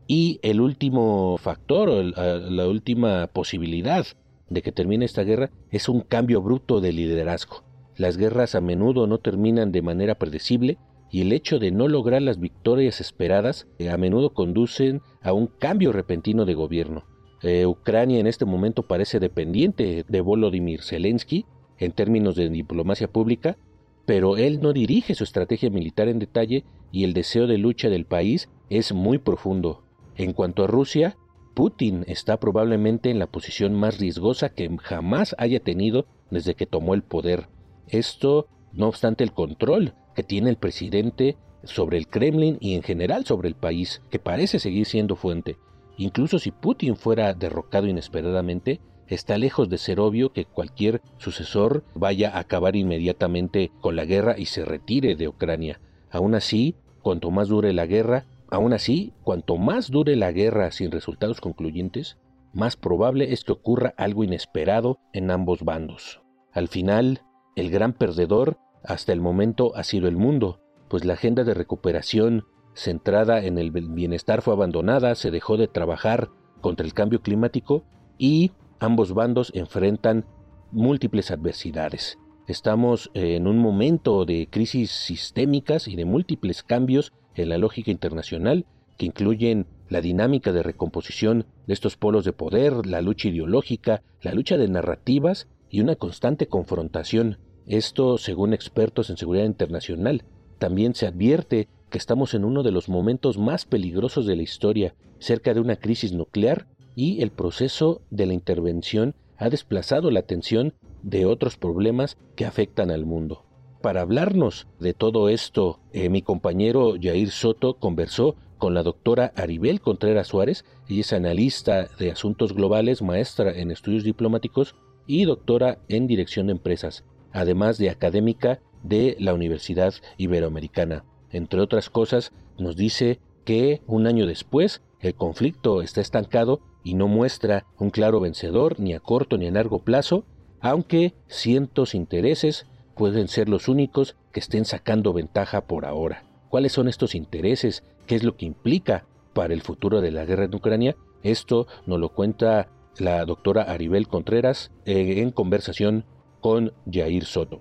Y 0.05 0.39
el 0.43 0.59
último 0.59 1.37
factor, 1.37 1.89
la 1.89 2.67
última 2.67 3.27
posibilidad 3.27 4.05
de 4.49 4.61
que 4.61 4.71
termine 4.71 5.05
esta 5.05 5.23
guerra 5.23 5.49
es 5.71 5.89
un 5.89 6.01
cambio 6.01 6.41
bruto 6.41 6.81
de 6.81 6.91
liderazgo. 6.91 7.64
Las 7.97 8.17
guerras 8.17 8.55
a 8.55 8.61
menudo 8.61 9.07
no 9.07 9.19
terminan 9.19 9.71
de 9.71 9.81
manera 9.81 10.15
predecible 10.15 10.77
y 11.09 11.21
el 11.21 11.31
hecho 11.31 11.59
de 11.59 11.71
no 11.71 11.87
lograr 11.87 12.21
las 12.21 12.39
victorias 12.39 12.99
esperadas 12.99 13.67
eh, 13.79 13.89
a 13.89 13.97
menudo 13.97 14.33
conducen 14.33 15.01
a 15.21 15.31
un 15.31 15.47
cambio 15.47 15.93
repentino 15.93 16.45
de 16.45 16.55
gobierno. 16.55 17.05
Eh, 17.41 17.65
Ucrania 17.65 18.19
en 18.19 18.27
este 18.27 18.43
momento 18.43 18.83
parece 18.83 19.19
dependiente 19.19 20.05
de 20.07 20.21
Volodymyr 20.21 20.81
Zelensky 20.81 21.45
en 21.77 21.91
términos 21.91 22.35
de 22.35 22.49
diplomacia 22.49 23.07
pública, 23.07 23.57
pero 24.05 24.35
él 24.35 24.61
no 24.61 24.73
dirige 24.73 25.15
su 25.15 25.23
estrategia 25.23 25.69
militar 25.69 26.09
en 26.09 26.19
detalle 26.19 26.65
y 26.91 27.03
el 27.03 27.13
deseo 27.13 27.47
de 27.47 27.57
lucha 27.57 27.89
del 27.89 28.05
país 28.05 28.49
es 28.69 28.93
muy 28.93 29.19
profundo. 29.19 29.83
En 30.15 30.33
cuanto 30.33 30.63
a 30.63 30.67
Rusia, 30.67 31.17
Putin 31.53 32.03
está 32.07 32.39
probablemente 32.39 33.09
en 33.09 33.19
la 33.19 33.27
posición 33.27 33.73
más 33.73 33.99
riesgosa 33.99 34.49
que 34.49 34.69
jamás 34.81 35.35
haya 35.37 35.59
tenido 35.59 36.07
desde 36.29 36.55
que 36.55 36.65
tomó 36.65 36.93
el 36.93 37.03
poder. 37.03 37.47
Esto, 37.87 38.47
no 38.73 38.87
obstante, 38.87 39.23
el 39.23 39.31
control 39.31 39.93
que 40.15 40.23
tiene 40.23 40.49
el 40.49 40.57
presidente 40.57 41.37
sobre 41.63 41.97
el 41.97 42.07
Kremlin 42.07 42.57
y 42.59 42.75
en 42.75 42.83
general 42.83 43.25
sobre 43.25 43.47
el 43.47 43.55
país, 43.55 44.01
que 44.09 44.19
parece 44.19 44.59
seguir 44.59 44.85
siendo 44.85 45.15
fuente. 45.15 45.57
Incluso 45.97 46.39
si 46.39 46.51
Putin 46.51 46.95
fuera 46.95 47.33
derrocado 47.33 47.87
inesperadamente, 47.87 48.81
está 49.07 49.37
lejos 49.37 49.69
de 49.69 49.77
ser 49.77 49.99
obvio 49.99 50.33
que 50.33 50.45
cualquier 50.45 51.01
sucesor 51.17 51.83
vaya 51.93 52.31
a 52.35 52.39
acabar 52.39 52.75
inmediatamente 52.75 53.71
con 53.81 53.95
la 53.95 54.05
guerra 54.05 54.35
y 54.37 54.45
se 54.45 54.65
retire 54.65 55.15
de 55.15 55.27
Ucrania. 55.27 55.79
Aún 56.11 56.35
así, 56.35 56.75
cuanto 57.01 57.31
más 57.31 57.47
dure 57.47 57.71
la 57.73 57.85
guerra, 57.85 58.25
Aún 58.49 58.73
así, 58.73 59.13
cuanto 59.23 59.57
más 59.57 59.89
dure 59.89 60.15
la 60.15 60.31
guerra 60.31 60.71
sin 60.71 60.91
resultados 60.91 61.41
concluyentes, 61.41 62.17
más 62.53 62.75
probable 62.75 63.33
es 63.33 63.43
que 63.43 63.51
ocurra 63.51 63.93
algo 63.97 64.23
inesperado 64.23 64.99
en 65.13 65.31
ambos 65.31 65.63
bandos. 65.63 66.21
Al 66.53 66.67
final, 66.67 67.21
el 67.55 67.71
gran 67.71 67.93
perdedor 67.93 68.57
hasta 68.83 69.13
el 69.13 69.21
momento 69.21 69.75
ha 69.75 69.83
sido 69.83 70.07
el 70.07 70.17
mundo, 70.17 70.59
pues 70.89 71.05
la 71.05 71.13
agenda 71.13 71.43
de 71.43 71.53
recuperación 71.53 72.45
centrada 72.73 73.43
en 73.43 73.57
el 73.57 73.71
bienestar 73.71 74.41
fue 74.41 74.53
abandonada, 74.53 75.15
se 75.15 75.31
dejó 75.31 75.57
de 75.57 75.67
trabajar 75.67 76.29
contra 76.61 76.85
el 76.85 76.93
cambio 76.93 77.21
climático 77.21 77.83
y 78.17 78.51
ambos 78.79 79.13
bandos 79.13 79.51
enfrentan 79.55 80.25
múltiples 80.71 81.31
adversidades. 81.31 82.19
Estamos 82.47 83.09
en 83.13 83.47
un 83.47 83.57
momento 83.57 84.25
de 84.25 84.47
crisis 84.51 84.91
sistémicas 84.91 85.87
y 85.87 85.95
de 85.95 86.05
múltiples 86.05 86.61
cambios 86.61 87.13
en 87.33 87.49
la 87.49 87.57
lógica 87.57 87.89
internacional 87.89 88.65
que 88.97 89.05
incluyen 89.07 89.67
la 89.89 90.01
dinámica 90.01 90.51
de 90.51 90.63
recomposición 90.63 91.45
de 91.67 91.73
estos 91.73 91.97
polos 91.97 92.25
de 92.25 92.33
poder, 92.33 92.85
la 92.85 93.01
lucha 93.01 93.29
ideológica, 93.29 94.03
la 94.21 94.33
lucha 94.33 94.57
de 94.57 94.67
narrativas 94.67 95.47
y 95.69 95.81
una 95.81 95.95
constante 95.95 96.47
confrontación. 96.47 97.37
Esto, 97.67 98.17
según 98.17 98.53
expertos 98.53 99.09
en 99.09 99.17
seguridad 99.17 99.45
internacional, 99.45 100.23
también 100.59 100.93
se 100.93 101.07
advierte 101.07 101.67
que 101.89 101.97
estamos 101.97 102.33
en 102.33 102.45
uno 102.45 102.61
de 102.61 102.71
los 102.71 102.89
momentos 102.89 103.37
más 103.37 103.65
peligrosos 103.65 104.25
de 104.25 104.35
la 104.35 104.43
historia, 104.43 104.93
cerca 105.19 105.53
de 105.53 105.61
una 105.61 105.75
crisis 105.75 106.13
nuclear, 106.13 106.67
y 106.95 107.21
el 107.21 107.31
proceso 107.31 108.01
de 108.09 108.25
la 108.25 108.33
intervención 108.33 109.15
ha 109.37 109.49
desplazado 109.49 110.11
la 110.11 110.21
atención 110.21 110.73
de 111.03 111.25
otros 111.25 111.57
problemas 111.57 112.17
que 112.35 112.45
afectan 112.45 112.91
al 112.91 113.05
mundo. 113.05 113.45
Para 113.81 114.01
hablarnos 114.01 114.67
de 114.79 114.93
todo 114.93 115.29
esto, 115.29 115.79
eh, 115.91 116.09
mi 116.09 116.21
compañero 116.21 116.95
Jair 116.99 117.29
Soto 117.31 117.75
conversó 117.75 118.35
con 118.57 118.73
la 118.73 118.83
doctora 118.83 119.33
Aribel 119.35 119.81
Contreras 119.81 120.27
Suárez, 120.27 120.65
ella 120.87 121.01
es 121.01 121.13
analista 121.13 121.87
de 121.99 122.11
asuntos 122.11 122.53
globales, 122.53 123.01
maestra 123.01 123.51
en 123.51 123.71
estudios 123.71 124.03
diplomáticos 124.03 124.75
y 125.05 125.25
doctora 125.25 125.79
en 125.87 126.07
dirección 126.07 126.47
de 126.47 126.53
empresas, 126.53 127.03
además 127.35 127.77
de 127.77 127.89
académica 127.89 128.59
de 128.81 129.17
la 129.19 129.33
Universidad 129.33 129.93
Iberoamericana. 130.17 131.03
Entre 131.31 131.59
otras 131.59 131.89
cosas, 131.89 132.31
nos 132.57 132.75
dice 132.75 133.19
que 133.43 133.81
un 133.87 134.07
año 134.07 134.25
después 134.25 134.81
el 135.01 135.15
conflicto 135.15 135.81
está 135.81 136.01
estancado 136.01 136.61
y 136.83 136.93
no 136.93 137.07
muestra 137.07 137.65
un 137.77 137.89
claro 137.89 138.21
vencedor 138.21 138.79
ni 138.79 138.93
a 138.93 138.99
corto 138.99 139.37
ni 139.37 139.47
a 139.47 139.51
largo 139.51 139.79
plazo, 139.79 140.25
aunque 140.61 141.13
cientos 141.27 141.93
intereses 141.93 142.67
pueden 142.95 143.27
ser 143.27 143.49
los 143.49 143.67
únicos 143.67 144.15
que 144.31 144.39
estén 144.39 144.63
sacando 144.63 145.11
ventaja 145.11 145.67
por 145.67 145.85
ahora. 145.85 146.23
¿Cuáles 146.47 146.71
son 146.71 146.87
estos 146.87 147.15
intereses? 147.15 147.83
¿Qué 148.07 148.15
es 148.15 148.23
lo 148.23 148.37
que 148.37 148.45
implica 148.45 149.05
para 149.33 149.53
el 149.53 149.61
futuro 149.61 149.99
de 149.99 150.11
la 150.11 150.23
guerra 150.23 150.45
en 150.45 150.55
Ucrania? 150.55 150.95
Esto 151.21 151.67
nos 151.85 151.99
lo 151.99 152.09
cuenta 152.09 152.69
la 152.97 153.25
doctora 153.25 153.63
Aribel 153.63 154.07
Contreras 154.07 154.71
eh, 154.85 155.21
en 155.21 155.31
conversación 155.31 156.05
con 156.45 156.71
Jair 156.85 157.25
Soto. 157.25 157.59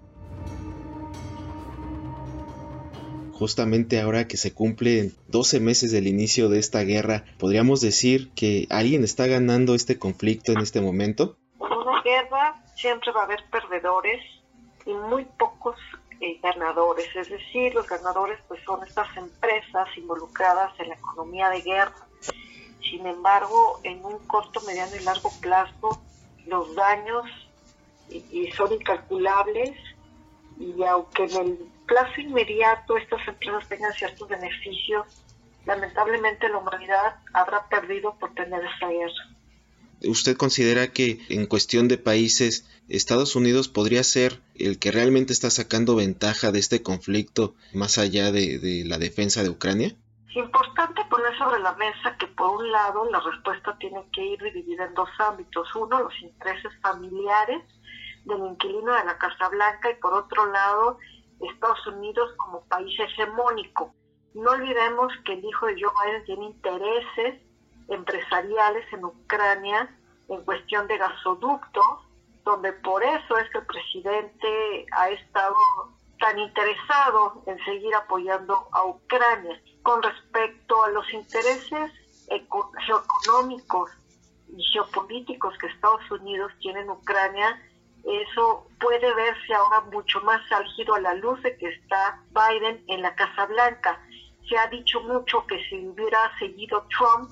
Justamente 3.33 3.99
ahora 3.99 4.29
que 4.29 4.37
se 4.37 4.53
cumplen 4.53 5.15
12 5.29 5.59
meses 5.61 5.91
del 5.91 6.07
inicio 6.07 6.51
de 6.51 6.59
esta 6.59 6.81
guerra, 6.81 7.25
¿podríamos 7.39 7.81
decir 7.81 8.31
que 8.35 8.67
alguien 8.69 9.03
está 9.03 9.27
ganando 9.27 9.75
este 9.75 9.99
conflicto 9.99 10.53
en 10.53 10.59
este 10.59 10.83
momento? 10.83 11.39
Una 11.59 12.03
guerra 12.03 12.63
siempre 12.77 13.11
va 13.13 13.23
a 13.23 13.25
haber 13.25 13.43
perdedores 13.51 14.21
y 14.85 14.93
muy 14.93 15.25
pocos 15.39 15.77
eh, 16.21 16.39
ganadores, 16.43 17.07
es 17.17 17.31
decir, 17.31 17.73
los 17.73 17.89
ganadores 17.89 18.39
pues 18.49 18.63
son 18.65 18.87
estas 18.87 19.09
empresas 19.17 19.89
involucradas 19.97 20.79
en 20.79 20.91
la 20.91 20.97
economía 20.97 21.49
de 21.49 21.63
guerra. 21.63 22.07
Sin 22.83 23.07
embargo, 23.07 23.81
en 23.83 24.05
un 24.05 24.19
corto, 24.27 24.61
mediano 24.67 24.95
y 24.95 25.05
largo 25.05 25.31
plazo, 25.41 26.03
los 26.45 26.75
daños 26.75 27.25
y, 28.11 28.51
son 28.53 28.73
incalculables 28.73 29.73
y 30.59 30.83
aunque 30.85 31.25
en 31.25 31.37
el 31.37 31.59
plazo 31.87 32.21
inmediato 32.21 32.97
estas 32.97 33.27
empresas 33.27 33.69
tengan 33.69 33.93
ciertos 33.93 34.29
beneficios, 34.29 35.07
lamentablemente 35.67 36.49
la 36.49 36.59
humanidad 36.59 37.17
habrá 37.33 37.69
perdido 37.69 38.15
por 38.19 38.35
tener 38.35 38.63
esta 38.65 38.89
guerra. 38.89 39.35
¿Usted 40.07 40.37
considera 40.37 40.89
que 40.89 41.21
en 41.29 41.47
cuestión 41.47 41.89
de 41.89 41.99
países 41.99 42.67
Estados 42.89 43.37
Unidos 43.37 43.69
podría 43.69 44.05
ser 44.05 44.41
el 44.55 44.79
que 44.79 44.91
realmente 44.91 45.33
está 45.33 45.51
sacando 45.51 45.97
ventaja 45.97 46.53
de 46.53 46.59
este 46.59 46.83
conflicto 46.83 47.55
más 47.73 47.97
allá 47.99 48.31
de, 48.31 48.83
la 48.85 48.99
defensa 48.99 49.43
de 49.43 49.49
Ucrania? 49.49 49.97
Es 50.29 50.37
importante 50.37 51.03
poner 51.09 51.37
sobre 51.39 51.61
la 51.61 51.75
mesa 51.75 52.17
que 52.19 52.27
por 52.27 52.61
un 52.61 52.71
lado 52.71 53.11
la 53.11 53.21
respuesta 53.21 53.77
tiene 53.79 54.05
que 54.13 54.25
ir 54.25 54.43
dividida 54.43 54.85
en 54.85 54.95
dos 54.95 55.09
ámbitos. 55.19 55.75
Uno, 55.75 56.01
los 56.01 56.21
intereses 56.21 56.73
familiares 56.83 57.63
del 58.25 58.39
inquilino 58.39 58.93
de 58.95 59.05
la 59.05 59.19
Casa 59.19 59.49
Blanca 59.49 59.91
y 59.91 59.95
por 59.97 60.15
otro 60.15 60.47
lado 60.47 60.99
Estados 61.41 61.87
Unidos 61.87 62.33
como 62.37 62.65
país 62.67 62.99
hegemónico. 62.99 63.95
No 64.35 64.51
olvidemos 64.51 65.13
que 65.25 65.35
el 65.35 65.45
hijo 65.45 65.67
de 65.67 65.77
Joe 65.81 65.93
Biden 66.05 66.25
tiene 66.25 66.45
intereses 66.47 67.43
empresariales 67.89 68.93
en 68.93 69.05
Ucrania 69.05 69.95
en 70.29 70.43
cuestión 70.45 70.87
de 70.89 70.99
gasoductos, 70.99 71.85
donde 72.45 72.73
por 72.73 73.03
eso 73.03 73.37
es 73.39 73.51
que 73.51 73.59
el 73.59 73.67
presidente 73.67 74.87
ha 74.93 75.11
estado 75.11 75.55
tan 76.19 76.39
interesado 76.39 77.43
en 77.47 77.63
seguir 77.65 77.95
apoyando 77.95 78.69
a 78.73 78.87
Ucrania. 78.87 79.61
Con 79.83 80.03
respecto 80.03 80.83
a 80.83 80.91
los 80.91 81.13
intereses 81.13 81.93
geoeconómicos 82.87 83.91
y 84.57 84.63
geopolíticos 84.73 85.57
que 85.59 85.67
Estados 85.67 86.11
Unidos 86.11 86.53
tiene 86.61 86.81
en 86.81 86.91
Ucrania, 86.91 87.61
eso 88.07 88.67
puede 88.81 89.15
verse 89.15 89.55
ahora 89.55 89.81
mucho 89.93 90.21
más 90.23 90.41
álgido 90.53 90.95
a 90.95 91.01
la 91.01 91.15
luz 91.15 91.43
de 91.43 91.57
que 91.57 91.69
está 91.69 92.21
Biden 92.31 92.85
en 92.89 93.03
la 93.03 93.15
Casa 93.15 93.47
Blanca. 93.47 93.99
Se 94.49 94.59
ha 94.59 94.67
dicho 94.69 95.01
mucho 95.01 95.47
que 95.47 95.63
si 95.69 95.87
hubiera 95.87 96.37
seguido 96.39 96.87
Trump, 96.97 97.31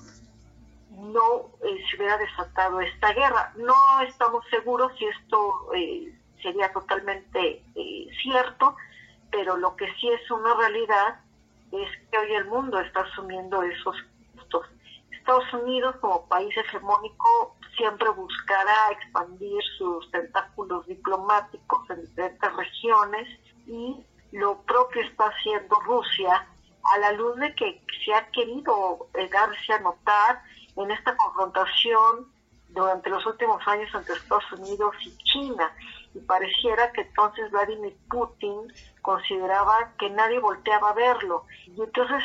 no 0.89 1.49
eh, 1.63 1.83
se 1.89 1.97
hubiera 1.97 2.17
desatado 2.17 2.81
esta 2.81 3.13
guerra. 3.13 3.53
No 3.55 4.01
estamos 4.07 4.43
seguros 4.49 4.91
si 4.97 5.05
esto 5.05 5.73
eh, 5.75 6.13
sería 6.41 6.71
totalmente 6.73 7.63
eh, 7.75 8.07
cierto, 8.21 8.75
pero 9.31 9.57
lo 9.57 9.75
que 9.75 9.85
sí 9.95 10.09
es 10.09 10.31
una 10.31 10.55
realidad 10.55 11.19
es 11.71 11.89
que 12.09 12.17
hoy 12.17 12.33
el 12.33 12.45
mundo 12.45 12.79
está 12.79 13.01
asumiendo 13.01 13.61
esos. 13.63 13.95
Estados 15.23 15.53
Unidos 15.53 15.95
como 16.01 16.27
país 16.27 16.53
hegemónico 16.57 17.55
siempre 17.77 18.09
buscará 18.09 18.91
expandir 18.91 19.63
sus 19.77 20.11
tentáculos 20.11 20.85
diplomáticos 20.85 21.89
en 21.91 22.01
diferentes 22.01 22.53
regiones 22.53 23.39
y 23.65 24.05
lo 24.33 24.61
propio 24.63 25.01
está 25.01 25.27
haciendo 25.27 25.79
Rusia 25.85 26.45
a 26.91 26.97
la 26.97 27.13
luz 27.13 27.37
de 27.37 27.55
que 27.55 27.81
se 28.03 28.13
ha 28.13 28.29
querido 28.31 29.07
darse 29.31 29.71
a 29.71 29.79
notar 29.79 30.43
en 30.75 30.91
esta 30.91 31.15
confrontación 31.15 32.27
durante 32.67 33.09
los 33.09 33.25
últimos 33.25 33.65
años 33.65 33.89
entre 33.95 34.15
Estados 34.15 34.51
Unidos 34.51 34.93
y 35.05 35.17
China. 35.19 35.73
Y 36.13 36.19
pareciera 36.19 36.91
que 36.91 37.01
entonces 37.01 37.49
Vladimir 37.49 37.95
Putin 38.09 38.67
consideraba 39.01 39.93
que 39.97 40.09
nadie 40.09 40.39
volteaba 40.39 40.89
a 40.89 40.93
verlo. 40.93 41.45
Y 41.65 41.81
entonces 41.81 42.21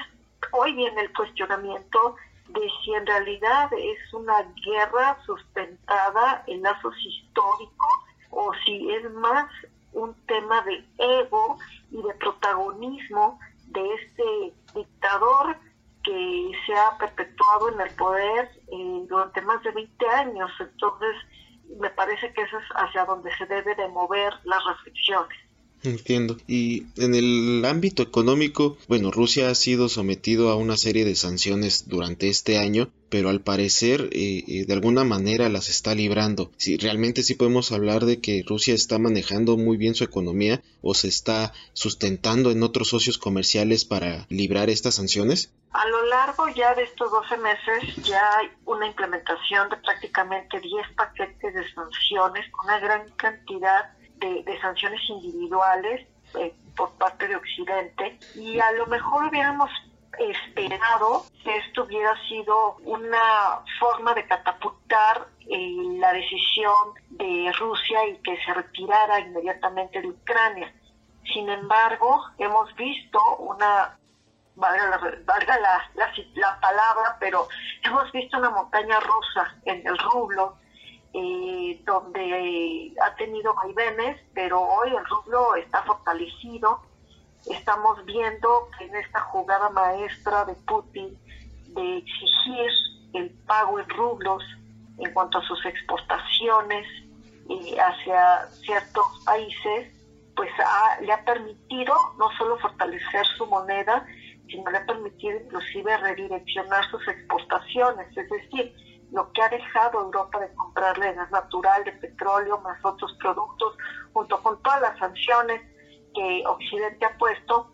hoy 0.50 0.74
viene 0.74 1.00
el 1.02 1.12
cuestionamiento 1.12 2.16
de 2.48 2.70
si 2.82 2.94
en 2.94 3.06
realidad 3.06 3.70
es 3.72 4.14
una 4.14 4.42
guerra 4.64 5.18
sustentada 5.24 6.42
en 6.46 6.62
lazos 6.62 6.94
históricos 7.04 7.92
o 8.30 8.52
si 8.64 8.90
es 8.90 9.10
más 9.12 9.50
un 9.92 10.14
tema 10.26 10.62
de 10.62 10.84
ego 10.98 11.58
y 11.90 12.02
de 12.02 12.14
protagonismo 12.14 13.38
de 13.66 13.94
este 13.94 14.54
dictador 14.74 15.56
que 16.04 16.50
se 16.66 16.74
ha 16.74 16.96
perpetuado 16.98 17.70
en 17.70 17.80
el 17.80 17.90
poder 17.96 18.50
eh, 18.72 19.04
durante 19.08 19.42
más 19.42 19.62
de 19.62 19.72
20 19.72 20.08
años. 20.08 20.50
Entonces, 20.58 21.16
me 21.78 21.90
parece 21.90 22.32
que 22.32 22.42
eso 22.42 22.58
es 22.58 22.64
hacia 22.76 23.04
donde 23.04 23.34
se 23.36 23.46
debe 23.46 23.74
de 23.74 23.88
mover 23.88 24.32
las 24.44 24.64
reflexiones. 24.64 25.38
Entiendo. 25.82 26.36
Y 26.46 26.86
en 26.96 27.14
el 27.14 27.64
ámbito 27.64 28.02
económico, 28.02 28.76
bueno, 28.88 29.10
Rusia 29.10 29.50
ha 29.50 29.54
sido 29.54 29.88
sometido 29.88 30.50
a 30.50 30.56
una 30.56 30.76
serie 30.76 31.04
de 31.04 31.14
sanciones 31.14 31.88
durante 31.88 32.28
este 32.28 32.58
año, 32.58 32.90
pero 33.08 33.28
al 33.28 33.40
parecer 33.40 34.08
eh, 34.12 34.44
eh, 34.46 34.64
de 34.66 34.74
alguna 34.74 35.04
manera 35.04 35.48
las 35.48 35.68
está 35.68 35.94
librando. 35.94 36.50
Si 36.56 36.76
realmente 36.76 37.22
sí 37.22 37.34
podemos 37.34 37.72
hablar 37.72 38.04
de 38.04 38.20
que 38.20 38.44
Rusia 38.46 38.74
está 38.74 38.98
manejando 38.98 39.56
muy 39.56 39.76
bien 39.76 39.94
su 39.94 40.04
economía 40.04 40.62
o 40.82 40.94
se 40.94 41.08
está 41.08 41.52
sustentando 41.72 42.50
en 42.50 42.62
otros 42.62 42.88
socios 42.88 43.18
comerciales 43.18 43.84
para 43.84 44.26
librar 44.28 44.70
estas 44.70 44.96
sanciones. 44.96 45.52
A 45.70 45.86
lo 45.86 46.06
largo 46.06 46.48
ya 46.48 46.74
de 46.74 46.82
estos 46.82 47.10
12 47.10 47.36
meses 47.38 47.96
ya 48.04 48.22
hay 48.38 48.48
una 48.64 48.86
implementación 48.86 49.68
de 49.68 49.76
prácticamente 49.76 50.60
10 50.60 50.94
paquetes 50.96 51.54
de 51.54 51.72
sanciones 51.72 52.46
una 52.64 52.78
gran 52.80 53.08
cantidad 53.16 53.90
de, 54.18 54.58
sanciones 54.60 55.00
individuales 55.08 56.06
eh, 56.34 56.54
por 56.76 56.92
parte 56.92 57.28
de 57.28 57.36
Occidente 57.36 58.18
y 58.34 58.58
a 58.58 58.72
lo 58.72 58.86
mejor 58.86 59.26
hubiéramos 59.26 59.70
esperado 60.18 61.24
que 61.44 61.56
esto 61.58 61.84
hubiera 61.84 62.14
sido 62.28 62.76
una 62.84 63.62
forma 63.78 64.14
de 64.14 64.26
catapultar 64.26 65.28
eh, 65.48 65.76
la 65.98 66.12
decisión 66.12 66.94
de 67.10 67.52
Rusia 67.58 68.06
y 68.08 68.16
que 68.18 68.36
se 68.44 68.54
retirara 68.54 69.20
inmediatamente 69.20 70.00
de 70.00 70.08
Ucrania. 70.08 70.72
Sin 71.32 71.48
embargo, 71.48 72.24
hemos 72.38 72.74
visto 72.74 73.20
una, 73.38 73.96
valga, 74.56 75.00
la, 75.60 75.90
la 76.34 76.60
palabra, 76.60 77.16
pero 77.20 77.48
hemos 77.82 78.10
visto 78.12 78.38
una 78.38 78.50
montaña 78.50 78.98
rusa 79.00 79.54
en 79.64 79.86
el 79.86 79.96
rublo 79.98 80.56
eh, 81.14 81.82
donde 81.86 82.94
ha 83.02 83.14
tenido 83.16 83.54
vaivenes, 83.54 84.20
pero 84.34 84.60
hoy 84.60 84.90
el 84.90 85.04
rublo 85.06 85.54
está 85.56 85.82
fortalecido. 85.82 86.82
Estamos 87.46 88.04
viendo 88.04 88.68
que 88.76 88.84
en 88.84 88.96
esta 88.96 89.20
jugada 89.20 89.70
maestra 89.70 90.44
de 90.44 90.54
Putin 90.54 91.18
de 91.74 91.98
exigir 91.98 92.70
el 93.14 93.30
pago 93.46 93.78
en 93.78 93.88
rublos 93.88 94.42
en 94.98 95.12
cuanto 95.12 95.38
a 95.38 95.42
sus 95.42 95.64
exportaciones 95.64 96.86
hacia 97.80 98.46
ciertos 98.64 99.06
países, 99.24 99.88
pues 100.36 100.50
le 101.00 101.12
ha 101.12 101.24
permitido 101.24 101.94
no 102.18 102.30
solo 102.36 102.58
fortalecer 102.58 103.24
su 103.36 103.46
moneda, 103.46 104.06
sino 104.48 104.70
le 104.70 104.78
ha 104.78 104.86
permitido 104.86 105.40
inclusive 105.40 105.96
redireccionar 105.96 106.88
sus 106.90 107.06
exportaciones, 107.08 108.16
es 108.16 108.28
decir, 108.28 108.74
lo 109.12 109.32
que 109.32 109.42
ha 109.42 109.48
dejado 109.48 110.02
Europa 110.02 110.38
de 110.40 110.54
comprarle 110.54 111.12
gas 111.14 111.30
natural, 111.30 111.84
de 111.84 111.92
petróleo, 111.92 112.60
más 112.60 112.82
otros 112.84 113.12
productos, 113.20 113.76
junto 114.12 114.42
con 114.42 114.60
todas 114.62 114.82
las 114.82 114.98
sanciones 114.98 115.60
que 116.14 116.42
Occidente 116.46 117.04
ha 117.06 117.16
puesto, 117.16 117.72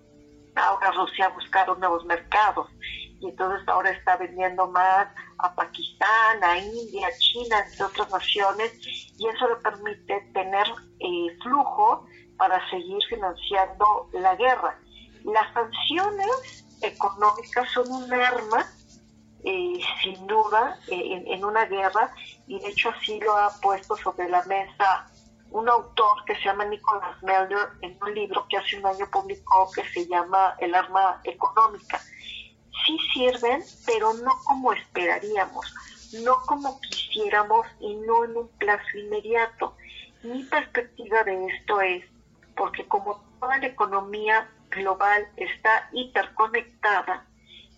ahora 0.55 0.91
Rusia 0.93 1.27
ha 1.27 1.31
buscado 1.31 1.75
nuevos 1.77 2.05
mercados. 2.05 2.69
Y 3.21 3.29
entonces 3.29 3.67
ahora 3.69 3.91
está 3.91 4.17
vendiendo 4.17 4.67
más 4.69 5.09
a 5.39 5.55
Pakistán, 5.55 6.43
a 6.43 6.59
India, 6.59 7.09
a 7.09 7.19
China, 7.19 7.65
entre 7.67 7.85
otras 7.85 8.11
naciones, 8.11 8.73
y 9.19 9.27
eso 9.29 9.49
le 9.49 9.57
permite 9.57 10.21
tener 10.33 10.67
eh, 11.01 11.37
flujo 11.43 12.07
para 12.37 12.59
seguir 12.71 12.99
financiando 13.09 14.09
la 14.13 14.35
guerra. 14.37 14.79
Las 15.25 15.53
sanciones 15.55 16.65
económicas 16.83 17.71
son 17.73 17.91
un 17.91 18.13
arma 18.13 18.67
eh, 19.45 19.79
sin 20.03 20.27
duda 20.27 20.79
eh, 20.89 21.23
en, 21.27 21.45
una 21.45 21.67
guerra 21.67 22.15
y 22.47 22.59
de 22.59 22.69
hecho 22.69 22.89
así 22.89 23.21
lo 23.21 23.37
ha 23.37 23.51
puesto 23.61 23.97
sobre 23.97 24.29
la 24.29 24.43
mesa 24.45 25.07
un 25.51 25.69
autor 25.69 26.25
que 26.27 26.35
se 26.37 26.45
llama 26.45 26.65
Nicholas 26.65 27.23
Melder 27.23 27.69
en 27.83 27.97
un 28.03 28.15
libro 28.15 28.47
que 28.49 28.57
hace 28.57 28.77
un 28.79 28.87
año 28.87 29.07
publicó 29.13 29.71
que 29.73 29.85
se 29.91 30.07
llama 30.09 30.57
El 30.59 30.75
arma 30.75 31.21
económica. 31.23 32.01
Sí 32.85 32.99
sirven, 33.15 33.63
pero 33.87 34.15
no 34.15 34.33
como 34.47 34.73
esperaríamos, 34.73 35.73
no 36.25 36.35
como 36.47 36.81
quisiéramos 36.81 37.67
y 37.79 37.95
no 37.95 38.25
en 38.25 38.37
un 38.37 38.49
plazo 38.59 38.99
inmediato. 38.99 39.77
Mi 40.25 40.43
perspectiva 40.43 41.23
de 41.23 41.47
esto 41.47 41.81
es, 41.81 42.05
porque 42.57 42.85
como 42.89 43.23
toda 43.39 43.59
la 43.59 43.67
economía 43.67 44.51
global 44.71 45.29
está 45.37 45.89
hiperconectada, 45.93 47.27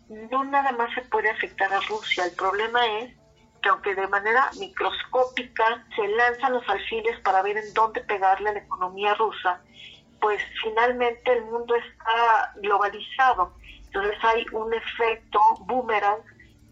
no 0.08 0.44
nada 0.44 0.72
más 0.72 0.92
se 0.94 1.02
puede 1.02 1.30
afectar 1.30 1.72
a 1.72 1.80
Rusia. 1.80 2.24
El 2.24 2.32
problema 2.32 2.84
es 2.98 3.12
que 3.62 3.68
aunque 3.68 3.94
de 3.94 4.06
manera 4.06 4.50
microscópica 4.58 5.84
se 5.94 6.06
lanzan 6.08 6.52
los 6.52 6.68
alfiles 6.68 7.18
para 7.20 7.42
ver 7.42 7.56
en 7.56 7.74
dónde 7.74 8.00
pegarle 8.02 8.50
a 8.50 8.52
la 8.52 8.60
economía 8.60 9.14
rusa, 9.14 9.60
pues 10.20 10.40
finalmente 10.62 11.32
el 11.32 11.44
mundo 11.44 11.74
está 11.74 12.52
globalizado. 12.56 13.52
Entonces 13.86 14.16
hay 14.22 14.44
un 14.52 14.72
efecto 14.72 15.40
boomerang 15.60 16.20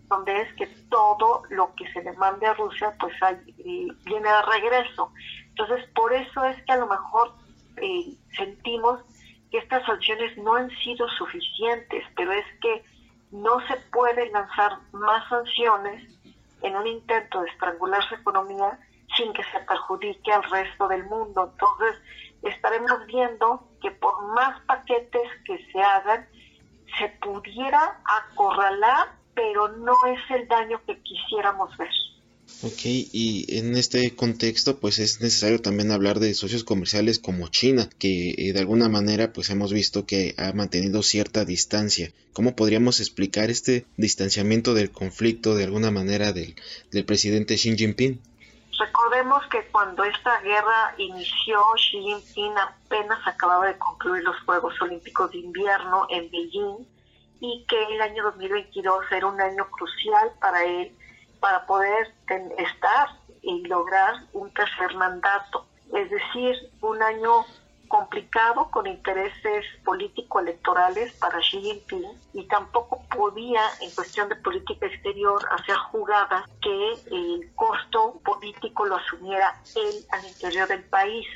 donde 0.09 0.42
es 0.42 0.53
que 0.55 0.66
todo 0.90 1.42
lo 1.51 1.75
que 1.75 1.90
se 1.92 2.03
le 2.03 2.12
mande 2.12 2.47
a 2.47 2.55
Rusia 2.55 2.94
pues 3.01 3.14
eh, 3.23 3.88
viene 4.05 4.29
de 4.29 4.42
regreso. 4.42 5.12
Entonces 5.49 5.85
por 5.94 6.12
eso 6.12 6.44
es 6.44 6.62
que 6.64 6.73
a 6.73 6.77
lo 6.77 6.87
mejor 6.87 7.35
eh, 7.79 8.14
sentimos 8.37 9.01
que 9.51 9.59
estas 9.59 9.85
sanciones 9.87 10.37
no 10.38 10.55
han 10.55 10.70
sido 10.70 11.09
suficientes, 11.11 12.05
pero 12.16 12.33
es 12.33 12.47
que 12.61 12.85
no 13.35 13.61
se 13.66 13.77
puede 13.90 14.31
lanzar 14.31 14.79
más 14.92 15.29
sanciones 15.29 16.09
en 16.62 16.77
un 16.77 16.87
intento 16.87 17.42
de 17.42 17.51
estrangular 17.51 18.01
su 18.09 18.14
economía 18.14 18.79
sin 19.16 19.33
que 19.33 19.42
se 19.42 19.59
perjudique 19.61 20.33
al 20.33 20.44
resto 20.44 20.87
del 20.87 21.05
mundo. 21.07 21.51
Entonces, 21.53 22.01
estaremos 22.42 23.05
viendo 23.07 23.68
que 23.83 23.90
por 23.90 24.23
más 24.35 24.61
paquetes 24.66 25.29
que 25.44 25.59
se 25.73 25.81
hagan, 25.81 26.29
se 26.97 27.09
pudiera 27.20 28.01
acorralar, 28.05 29.09
pero 29.35 29.66
no 29.68 29.94
es 30.07 30.20
el 30.31 30.47
daño 30.47 30.81
que 30.87 31.03
quisiéramos 31.03 31.77
ver. 31.77 31.90
Ok, 32.62 32.80
y 32.84 33.58
en 33.58 33.76
este 33.76 34.14
contexto 34.16 34.78
pues 34.78 34.98
es 34.98 35.20
necesario 35.20 35.60
también 35.60 35.90
hablar 35.90 36.18
de 36.18 36.32
socios 36.34 36.64
comerciales 36.64 37.18
como 37.18 37.48
China, 37.48 37.90
que 37.98 38.30
eh, 38.30 38.52
de 38.52 38.60
alguna 38.60 38.88
manera 38.88 39.32
pues 39.32 39.50
hemos 39.50 39.72
visto 39.72 40.06
que 40.06 40.34
ha 40.38 40.52
mantenido 40.52 41.02
cierta 41.02 41.44
distancia. 41.44 42.10
¿Cómo 42.32 42.56
podríamos 42.56 43.00
explicar 43.00 43.50
este 43.50 43.86
distanciamiento 43.96 44.72
del 44.72 44.90
conflicto 44.90 45.54
de 45.54 45.64
alguna 45.64 45.90
manera 45.90 46.32
del, 46.32 46.54
del 46.90 47.04
presidente 47.04 47.56
Xi 47.56 47.76
Jinping? 47.76 48.20
Recordemos 48.78 49.42
que 49.50 49.66
cuando 49.70 50.02
esta 50.04 50.40
guerra 50.40 50.94
inició, 50.98 51.60
Xi 51.76 52.00
Jinping 52.00 52.54
apenas 52.56 53.18
acababa 53.26 53.66
de 53.66 53.78
concluir 53.78 54.22
los 54.22 54.40
Juegos 54.40 54.80
Olímpicos 54.80 55.30
de 55.32 55.38
Invierno 55.38 56.06
en 56.08 56.30
Beijing 56.30 56.86
y 57.40 57.64
que 57.68 57.76
el 57.94 58.00
año 58.00 58.24
2022 58.24 59.04
era 59.12 59.26
un 59.26 59.40
año 59.40 59.68
crucial 59.70 60.32
para 60.40 60.64
él 60.64 60.92
para 61.44 61.66
poder 61.66 62.11
estar 62.57 63.09
y 63.42 63.66
lograr 63.66 64.14
un 64.33 64.50
tercer 64.54 64.94
mandato, 64.94 65.66
es 65.92 66.09
decir, 66.09 66.57
un 66.80 67.02
año 67.02 67.44
complicado 67.87 68.70
con 68.70 68.87
intereses 68.87 69.66
político-electorales 69.85 71.12
para 71.20 71.40
Xi 71.40 71.61
Jinping 71.61 72.07
y 72.33 72.44
tampoco 72.44 73.02
podía, 73.14 73.61
en 73.83 73.90
cuestión 73.90 74.30
de 74.30 74.37
política 74.37 74.87
exterior, 74.87 75.46
hacer 75.50 75.76
jugadas 75.92 76.48
que 76.62 76.92
el 77.11 77.52
costo 77.54 78.18
político 78.24 78.87
lo 78.87 78.96
asumiera 78.96 79.54
él 79.76 80.07
al 80.12 80.24
interior 80.24 80.66
del 80.66 80.85
país. 80.85 81.26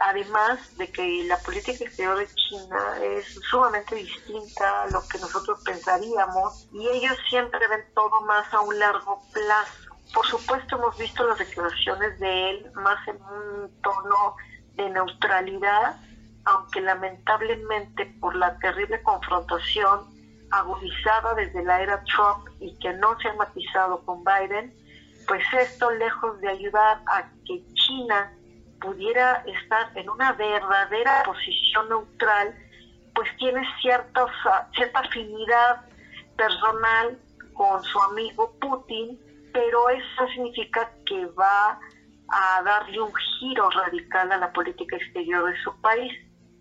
Además 0.00 0.76
de 0.76 0.90
que 0.92 1.24
la 1.24 1.38
política 1.38 1.84
exterior 1.84 2.18
de 2.18 2.28
China 2.34 2.98
es 3.02 3.34
sumamente 3.50 3.96
distinta 3.96 4.82
a 4.82 4.90
lo 4.90 5.06
que 5.08 5.18
nosotros 5.18 5.60
pensaríamos 5.64 6.68
y 6.72 6.88
ellos 6.88 7.16
siempre 7.28 7.66
ven 7.68 7.84
todo 7.94 8.20
más 8.22 8.52
a 8.54 8.60
un 8.60 8.78
largo 8.78 9.20
plazo. 9.32 9.96
Por 10.14 10.26
supuesto 10.26 10.76
hemos 10.76 10.96
visto 10.96 11.26
las 11.26 11.38
declaraciones 11.38 12.18
de 12.20 12.50
él 12.50 12.72
más 12.74 13.06
en 13.08 13.16
un 13.16 13.82
tono 13.82 14.36
de 14.74 14.88
neutralidad, 14.90 15.96
aunque 16.44 16.80
lamentablemente 16.80 18.06
por 18.20 18.36
la 18.36 18.56
terrible 18.58 19.02
confrontación 19.02 20.16
agudizada 20.50 21.34
desde 21.34 21.62
la 21.64 21.82
era 21.82 22.02
Trump 22.04 22.48
y 22.60 22.78
que 22.78 22.92
no 22.94 23.18
se 23.20 23.28
ha 23.28 23.34
matizado 23.34 24.04
con 24.04 24.22
Biden, 24.24 24.72
pues 25.26 25.42
esto 25.52 25.90
lejos 25.90 26.40
de 26.40 26.48
ayudar 26.48 27.02
a 27.06 27.28
que 27.44 27.62
China 27.74 28.32
pudiera 28.80 29.44
estar 29.46 29.96
en 29.96 30.08
una 30.08 30.32
verdadera 30.32 31.22
posición 31.24 31.88
neutral, 31.88 32.54
pues 33.14 33.28
tiene 33.38 33.62
cierta 33.80 34.26
afinidad 34.94 35.84
personal 36.36 37.18
con 37.54 37.82
su 37.82 37.98
amigo 38.00 38.54
Putin, 38.60 39.18
pero 39.52 39.90
eso 39.90 40.28
significa 40.34 40.92
que 41.04 41.26
va 41.26 41.78
a 42.28 42.62
darle 42.62 43.00
un 43.00 43.12
giro 43.40 43.68
radical 43.70 44.30
a 44.30 44.36
la 44.36 44.52
política 44.52 44.96
exterior 44.96 45.50
de 45.50 45.60
su 45.62 45.80
país. 45.80 46.12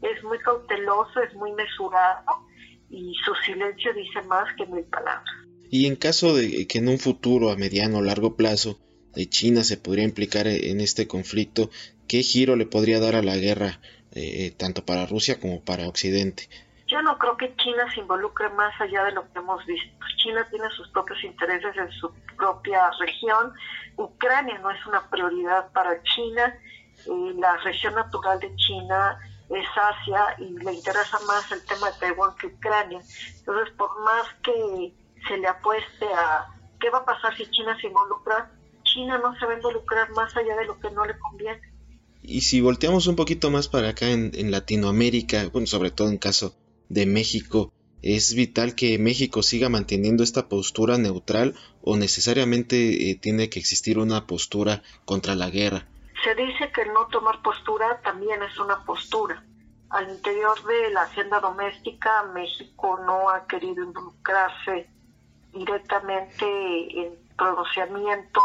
Es 0.01 0.23
muy 0.23 0.39
cauteloso, 0.39 1.21
es 1.21 1.33
muy 1.35 1.51
mesurado 1.53 2.47
y 2.89 3.13
su 3.25 3.35
silencio 3.45 3.93
dice 3.93 4.21
más 4.23 4.47
que 4.55 4.65
mil 4.65 4.85
palabras. 4.85 5.25
Y 5.69 5.85
en 5.85 5.95
caso 5.95 6.33
de 6.33 6.65
que 6.67 6.77
en 6.77 6.87
un 6.87 6.97
futuro 6.97 7.51
a 7.51 7.57
mediano 7.57 7.97
o 7.97 8.01
largo 8.01 8.35
plazo 8.35 8.79
de 9.17 9.27
China 9.27 9.63
se 9.63 9.77
podría 9.77 10.03
implicar 10.03 10.45
en 10.45 10.79
este 10.79 11.07
conflicto, 11.07 11.71
¿qué 12.07 12.21
giro 12.21 12.55
le 12.55 12.67
podría 12.67 12.99
dar 12.99 13.15
a 13.15 13.23
la 13.23 13.35
guerra 13.35 13.79
eh, 14.11 14.53
tanto 14.55 14.85
para 14.85 15.07
Rusia 15.07 15.39
como 15.39 15.59
para 15.59 15.87
Occidente? 15.87 16.47
Yo 16.85 17.01
no 17.01 17.17
creo 17.17 17.35
que 17.35 17.55
China 17.55 17.91
se 17.95 18.01
involucre 18.01 18.47
más 18.49 18.79
allá 18.79 19.05
de 19.05 19.13
lo 19.13 19.23
que 19.33 19.39
hemos 19.39 19.65
visto. 19.65 19.89
China 20.17 20.47
tiene 20.51 20.69
sus 20.69 20.87
propios 20.89 21.23
intereses 21.23 21.75
en 21.75 21.91
su 21.93 22.13
propia 22.37 22.91
región. 22.99 23.53
Ucrania 23.97 24.59
no 24.59 24.69
es 24.69 24.85
una 24.85 25.09
prioridad 25.09 25.71
para 25.71 25.99
China. 26.03 26.55
Eh, 27.07 27.33
la 27.39 27.57
región 27.57 27.95
natural 27.95 28.39
de 28.39 28.55
China 28.55 29.17
es 29.49 29.65
Asia 29.75 30.35
y 30.37 30.63
le 30.63 30.73
interesa 30.73 31.17
más 31.25 31.51
el 31.51 31.65
tema 31.65 31.89
de 31.89 31.99
Taiwán 31.99 32.35
que 32.35 32.47
Ucrania. 32.47 33.01
Entonces, 33.39 33.73
por 33.75 33.89
más 34.03 34.27
que 34.43 34.93
se 35.27 35.37
le 35.37 35.47
apueste 35.47 36.05
a 36.05 36.45
qué 36.79 36.91
va 36.91 36.99
a 36.99 37.05
pasar 37.05 37.35
si 37.35 37.49
China 37.49 37.75
se 37.81 37.87
involucra, 37.87 38.51
China 38.93 39.19
no 39.19 39.37
se 39.37 39.45
va 39.45 39.53
a 39.53 39.55
involucrar 39.55 40.11
más 40.11 40.35
allá 40.35 40.55
de 40.55 40.65
lo 40.65 40.79
que 40.79 40.89
no 40.91 41.05
le 41.05 41.17
conviene. 41.19 41.61
Y 42.23 42.41
si 42.41 42.61
volteamos 42.61 43.07
un 43.07 43.15
poquito 43.15 43.51
más 43.51 43.67
para 43.67 43.89
acá 43.89 44.09
en, 44.09 44.31
en 44.33 44.51
Latinoamérica, 44.51 45.47
bueno, 45.49 45.67
sobre 45.67 45.91
todo 45.91 46.09
en 46.09 46.17
caso 46.17 46.55
de 46.89 47.05
México, 47.05 47.71
¿es 48.01 48.33
vital 48.33 48.75
que 48.75 48.97
México 48.99 49.43
siga 49.43 49.69
manteniendo 49.69 50.23
esta 50.23 50.49
postura 50.49 50.97
neutral 50.97 51.55
o 51.81 51.95
necesariamente 51.95 53.09
eh, 53.09 53.15
tiene 53.15 53.49
que 53.49 53.59
existir 53.59 53.97
una 53.97 54.25
postura 54.25 54.83
contra 55.05 55.35
la 55.35 55.49
guerra? 55.49 55.87
Se 56.23 56.35
dice 56.35 56.71
que 56.73 56.85
no 56.85 57.07
tomar 57.07 57.41
postura 57.41 58.01
también 58.01 58.41
es 58.43 58.57
una 58.59 58.83
postura. 58.83 59.43
Al 59.89 60.09
interior 60.09 60.61
de 60.65 60.91
la 60.91 61.03
hacienda 61.03 61.39
doméstica, 61.39 62.23
México 62.33 62.99
no 63.05 63.29
ha 63.29 63.47
querido 63.47 63.83
involucrarse 63.83 64.89
directamente 65.53 66.45
en 66.99 67.26
pronunciamientos 67.37 68.43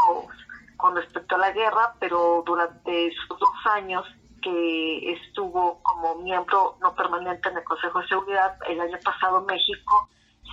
con 0.76 0.96
respecto 0.96 1.36
a 1.36 1.38
la 1.38 1.52
guerra, 1.52 1.94
pero 1.98 2.42
durante 2.44 3.12
sus 3.14 3.38
dos 3.38 3.54
años 3.72 4.04
que 4.42 5.12
estuvo 5.12 5.80
como 5.82 6.16
miembro 6.16 6.76
no 6.80 6.94
permanente 6.94 7.48
en 7.48 7.58
el 7.58 7.64
Consejo 7.64 8.00
de 8.00 8.08
Seguridad 8.08 8.58
el 8.68 8.80
año 8.80 8.98
pasado 9.04 9.42
México, 9.42 10.08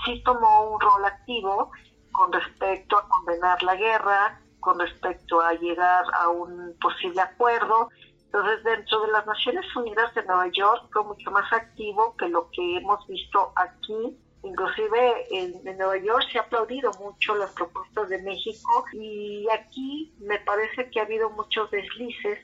sí 0.05 0.21
tomó 0.23 0.71
un 0.71 0.79
rol 0.79 1.03
activo 1.05 1.71
con 2.11 2.31
respecto 2.31 2.97
a 2.97 3.07
condenar 3.07 3.61
la 3.63 3.75
guerra, 3.75 4.39
con 4.59 4.79
respecto 4.79 5.41
a 5.41 5.53
llegar 5.53 6.05
a 6.13 6.29
un 6.29 6.75
posible 6.79 7.21
acuerdo. 7.21 7.89
Entonces, 8.25 8.63
dentro 8.63 9.01
de 9.01 9.11
las 9.11 9.25
Naciones 9.25 9.65
Unidas 9.75 10.13
de 10.13 10.23
Nueva 10.25 10.47
York 10.51 10.89
fue 10.91 11.03
mucho 11.03 11.31
más 11.31 11.51
activo 11.51 12.15
que 12.17 12.29
lo 12.29 12.49
que 12.51 12.77
hemos 12.77 13.05
visto 13.07 13.51
aquí. 13.55 14.17
Inclusive 14.43 15.27
en, 15.31 15.77
Nueva 15.77 15.97
York 15.97 16.23
se 16.31 16.37
ha 16.37 16.41
aplaudido 16.41 16.91
mucho 16.99 17.35
las 17.35 17.51
propuestas 17.51 18.09
de 18.09 18.21
México 18.21 18.85
y 18.93 19.47
aquí 19.51 20.13
me 20.19 20.39
parece 20.39 20.89
que 20.89 20.99
ha 20.99 21.03
habido 21.03 21.29
muchos 21.31 21.69
deslices. 21.71 22.39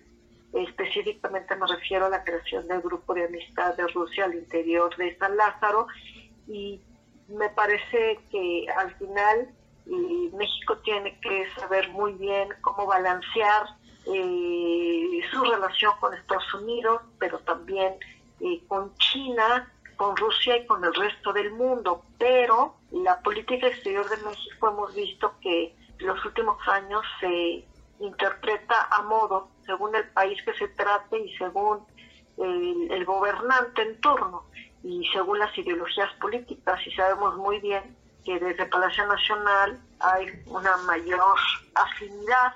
Específicamente 0.54 1.56
me 1.56 1.68
refiero 1.68 2.06
a 2.06 2.10
la 2.10 2.24
creación 2.24 2.68
del 2.68 2.82
grupo 2.82 3.14
de 3.14 3.26
amistad 3.26 3.76
de 3.76 3.88
Rusia 3.88 4.26
al 4.26 4.36
interior 4.36 4.96
de 4.98 5.18
San 5.18 5.36
Lázaro 5.38 5.88
y 6.48 6.82
me 7.28 7.50
parece 7.50 8.20
que 8.30 8.66
al 8.78 8.94
final 8.96 9.50
eh, 9.88 10.32
México 10.34 10.78
tiene 10.80 11.20
que 11.20 11.46
saber 11.58 11.90
muy 11.90 12.14
bien 12.14 12.50
cómo 12.62 12.86
balancear 12.86 13.68
eh, 14.08 15.22
su 15.32 15.44
relación 15.44 15.94
con 16.00 16.14
Estados 16.14 16.54
Unidos, 16.54 17.02
pero 17.20 17.40
también 17.40 17.96
eh, 18.40 18.64
con 18.68 18.96
China, 18.98 19.72
con 19.96 20.16
Rusia 20.16 20.58
y 20.58 20.66
con 20.66 20.84
el 20.84 20.94
resto 20.94 21.34
del 21.34 21.52
mundo. 21.52 22.04
Pero 22.18 22.76
la 22.92 23.20
política 23.22 23.68
exterior 23.68 24.08
de 24.10 24.18
México 24.18 24.70
hemos 24.70 24.94
visto 24.96 25.36
que 25.42 25.76
los 26.00 26.24
últimos 26.26 26.58
años 26.68 27.04
se 27.20 27.66
interpreta 28.00 28.88
a 28.92 29.02
modo 29.04 29.50
según 29.66 29.96
el 29.96 30.08
país 30.10 30.42
que 30.44 30.54
se 30.54 30.68
trate 30.70 31.20
y 31.20 31.36
según 31.38 31.86
el, 32.38 33.06
gobernante 33.06 33.82
en 33.82 34.02
turno 34.02 34.46
y 34.84 35.08
según 35.14 35.40
las 35.40 35.58
ideologías 35.58 36.12
políticas 36.20 36.80
y 36.86 36.92
sabemos 36.92 37.36
muy 37.38 37.60
bien 37.60 37.96
que 38.26 38.40
desde 38.40 38.66
Palacio 38.66 39.06
Nacional 39.08 39.80
hay 40.00 40.28
una 40.48 40.76
mayor 40.78 41.38
afinidad 41.76 42.56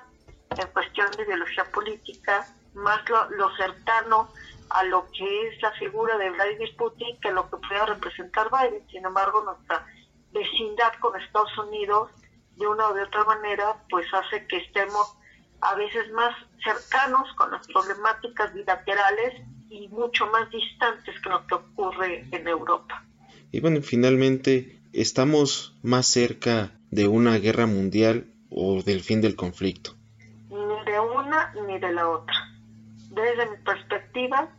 en 0.58 0.66
cuestión 0.68 1.08
de 1.12 1.22
ideología 1.22 1.64
política, 1.72 2.46
más 2.74 3.00
lo, 3.08 3.56
cercano 3.56 4.28
a 4.70 4.84
lo 4.84 5.06
que 5.10 5.48
es 5.48 5.60
la 5.62 5.72
figura 5.72 6.16
de 6.16 6.30
Vladimir 6.30 6.74
Putin 6.76 7.20
que 7.20 7.32
lo 7.32 7.50
que 7.50 7.56
pueda 7.56 7.86
representar 7.86 8.48
Biden. 8.50 8.86
Sin 8.90 9.04
embargo, 9.04 9.42
nuestra 9.42 9.84
vecindad 10.32 10.92
con 11.00 11.20
Estados 11.20 11.56
Unidos, 11.58 12.10
de 12.56 12.66
una 12.66 12.88
o 12.88 12.94
de 12.94 13.02
otra 13.02 13.24
manera, 13.24 13.76
pues 13.88 14.06
hace 14.12 14.46
que 14.46 14.58
estemos 14.58 15.16
a 15.60 15.74
veces 15.74 16.10
más 16.12 16.34
cercanos 16.62 17.28
con 17.36 17.50
las 17.50 17.66
problemáticas 17.66 18.54
bilaterales 18.54 19.42
y 19.68 19.88
mucho 19.88 20.26
más 20.28 20.50
distantes 20.50 21.14
que 21.20 21.28
lo 21.28 21.46
que 21.46 21.54
ocurre 21.54 22.26
en 22.30 22.46
Europa. 22.46 23.04
Y 23.50 23.60
bueno, 23.60 23.80
finalmente, 23.82 24.80
¿estamos 24.92 25.76
más 25.82 26.06
cerca 26.06 26.72
de 26.90 27.08
una 27.08 27.38
guerra 27.38 27.66
mundial 27.66 28.26
o 28.50 28.82
del 28.82 29.00
fin 29.00 29.20
del 29.20 29.36
conflicto? 29.36 29.94
Ni 30.48 30.84
de 30.84 31.00
una 31.00 31.52
ni 31.66 31.78
de 31.78 31.92
la 31.92 32.08
otra. 32.08 32.34
Desde 33.10 33.50
mi 33.50 33.56
perspectiva, 33.64 34.50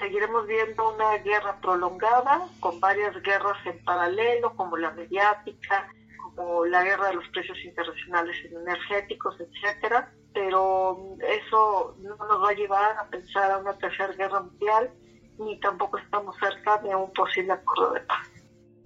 seguiremos 0.00 0.46
viendo 0.46 0.94
una 0.94 1.18
guerra 1.18 1.60
prolongada 1.60 2.48
con 2.58 2.80
varias 2.80 3.14
guerras 3.22 3.58
en 3.66 3.82
paralelo, 3.84 4.56
como 4.56 4.76
la 4.76 4.90
mediática, 4.92 5.88
como 6.34 6.64
la 6.64 6.82
guerra 6.82 7.08
de 7.08 7.14
los 7.14 7.28
precios 7.28 7.58
internacionales 7.64 8.36
energéticos, 8.50 9.36
etcétera, 9.38 10.12
pero 10.32 11.16
eso 11.20 11.96
no 12.00 12.16
nos 12.16 12.42
va 12.42 12.50
a 12.50 12.54
llevar 12.54 12.96
a 12.98 13.08
pensar 13.08 13.50
a 13.52 13.58
una 13.58 13.76
tercera 13.78 14.12
guerra 14.14 14.40
mundial 14.40 14.90
ni 15.38 15.58
tampoco 15.60 15.98
estamos 15.98 16.36
cerca 16.38 16.78
de 16.78 16.94
un 16.94 17.12
posible 17.12 17.52
acuerdo 17.52 17.94
de 17.94 18.00
paz. 18.00 18.28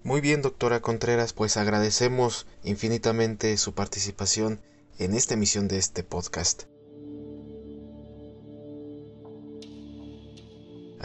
Muy 0.03 0.21
bien, 0.21 0.41
doctora 0.41 0.81
Contreras, 0.81 1.33
pues 1.33 1.57
agradecemos 1.57 2.47
infinitamente 2.63 3.57
su 3.57 3.73
participación 3.73 4.61
en 4.99 5.15
esta 5.15 5.33
emisión 5.33 5.67
de 5.67 5.77
este 5.77 6.03
podcast. 6.03 6.74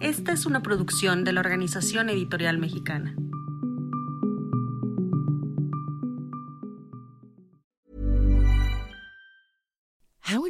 Esta 0.00 0.32
es 0.32 0.44
una 0.44 0.62
producción 0.62 1.24
de 1.24 1.32
la 1.32 1.40
Organización 1.40 2.10
Editorial 2.10 2.58
Mexicana. 2.58 3.16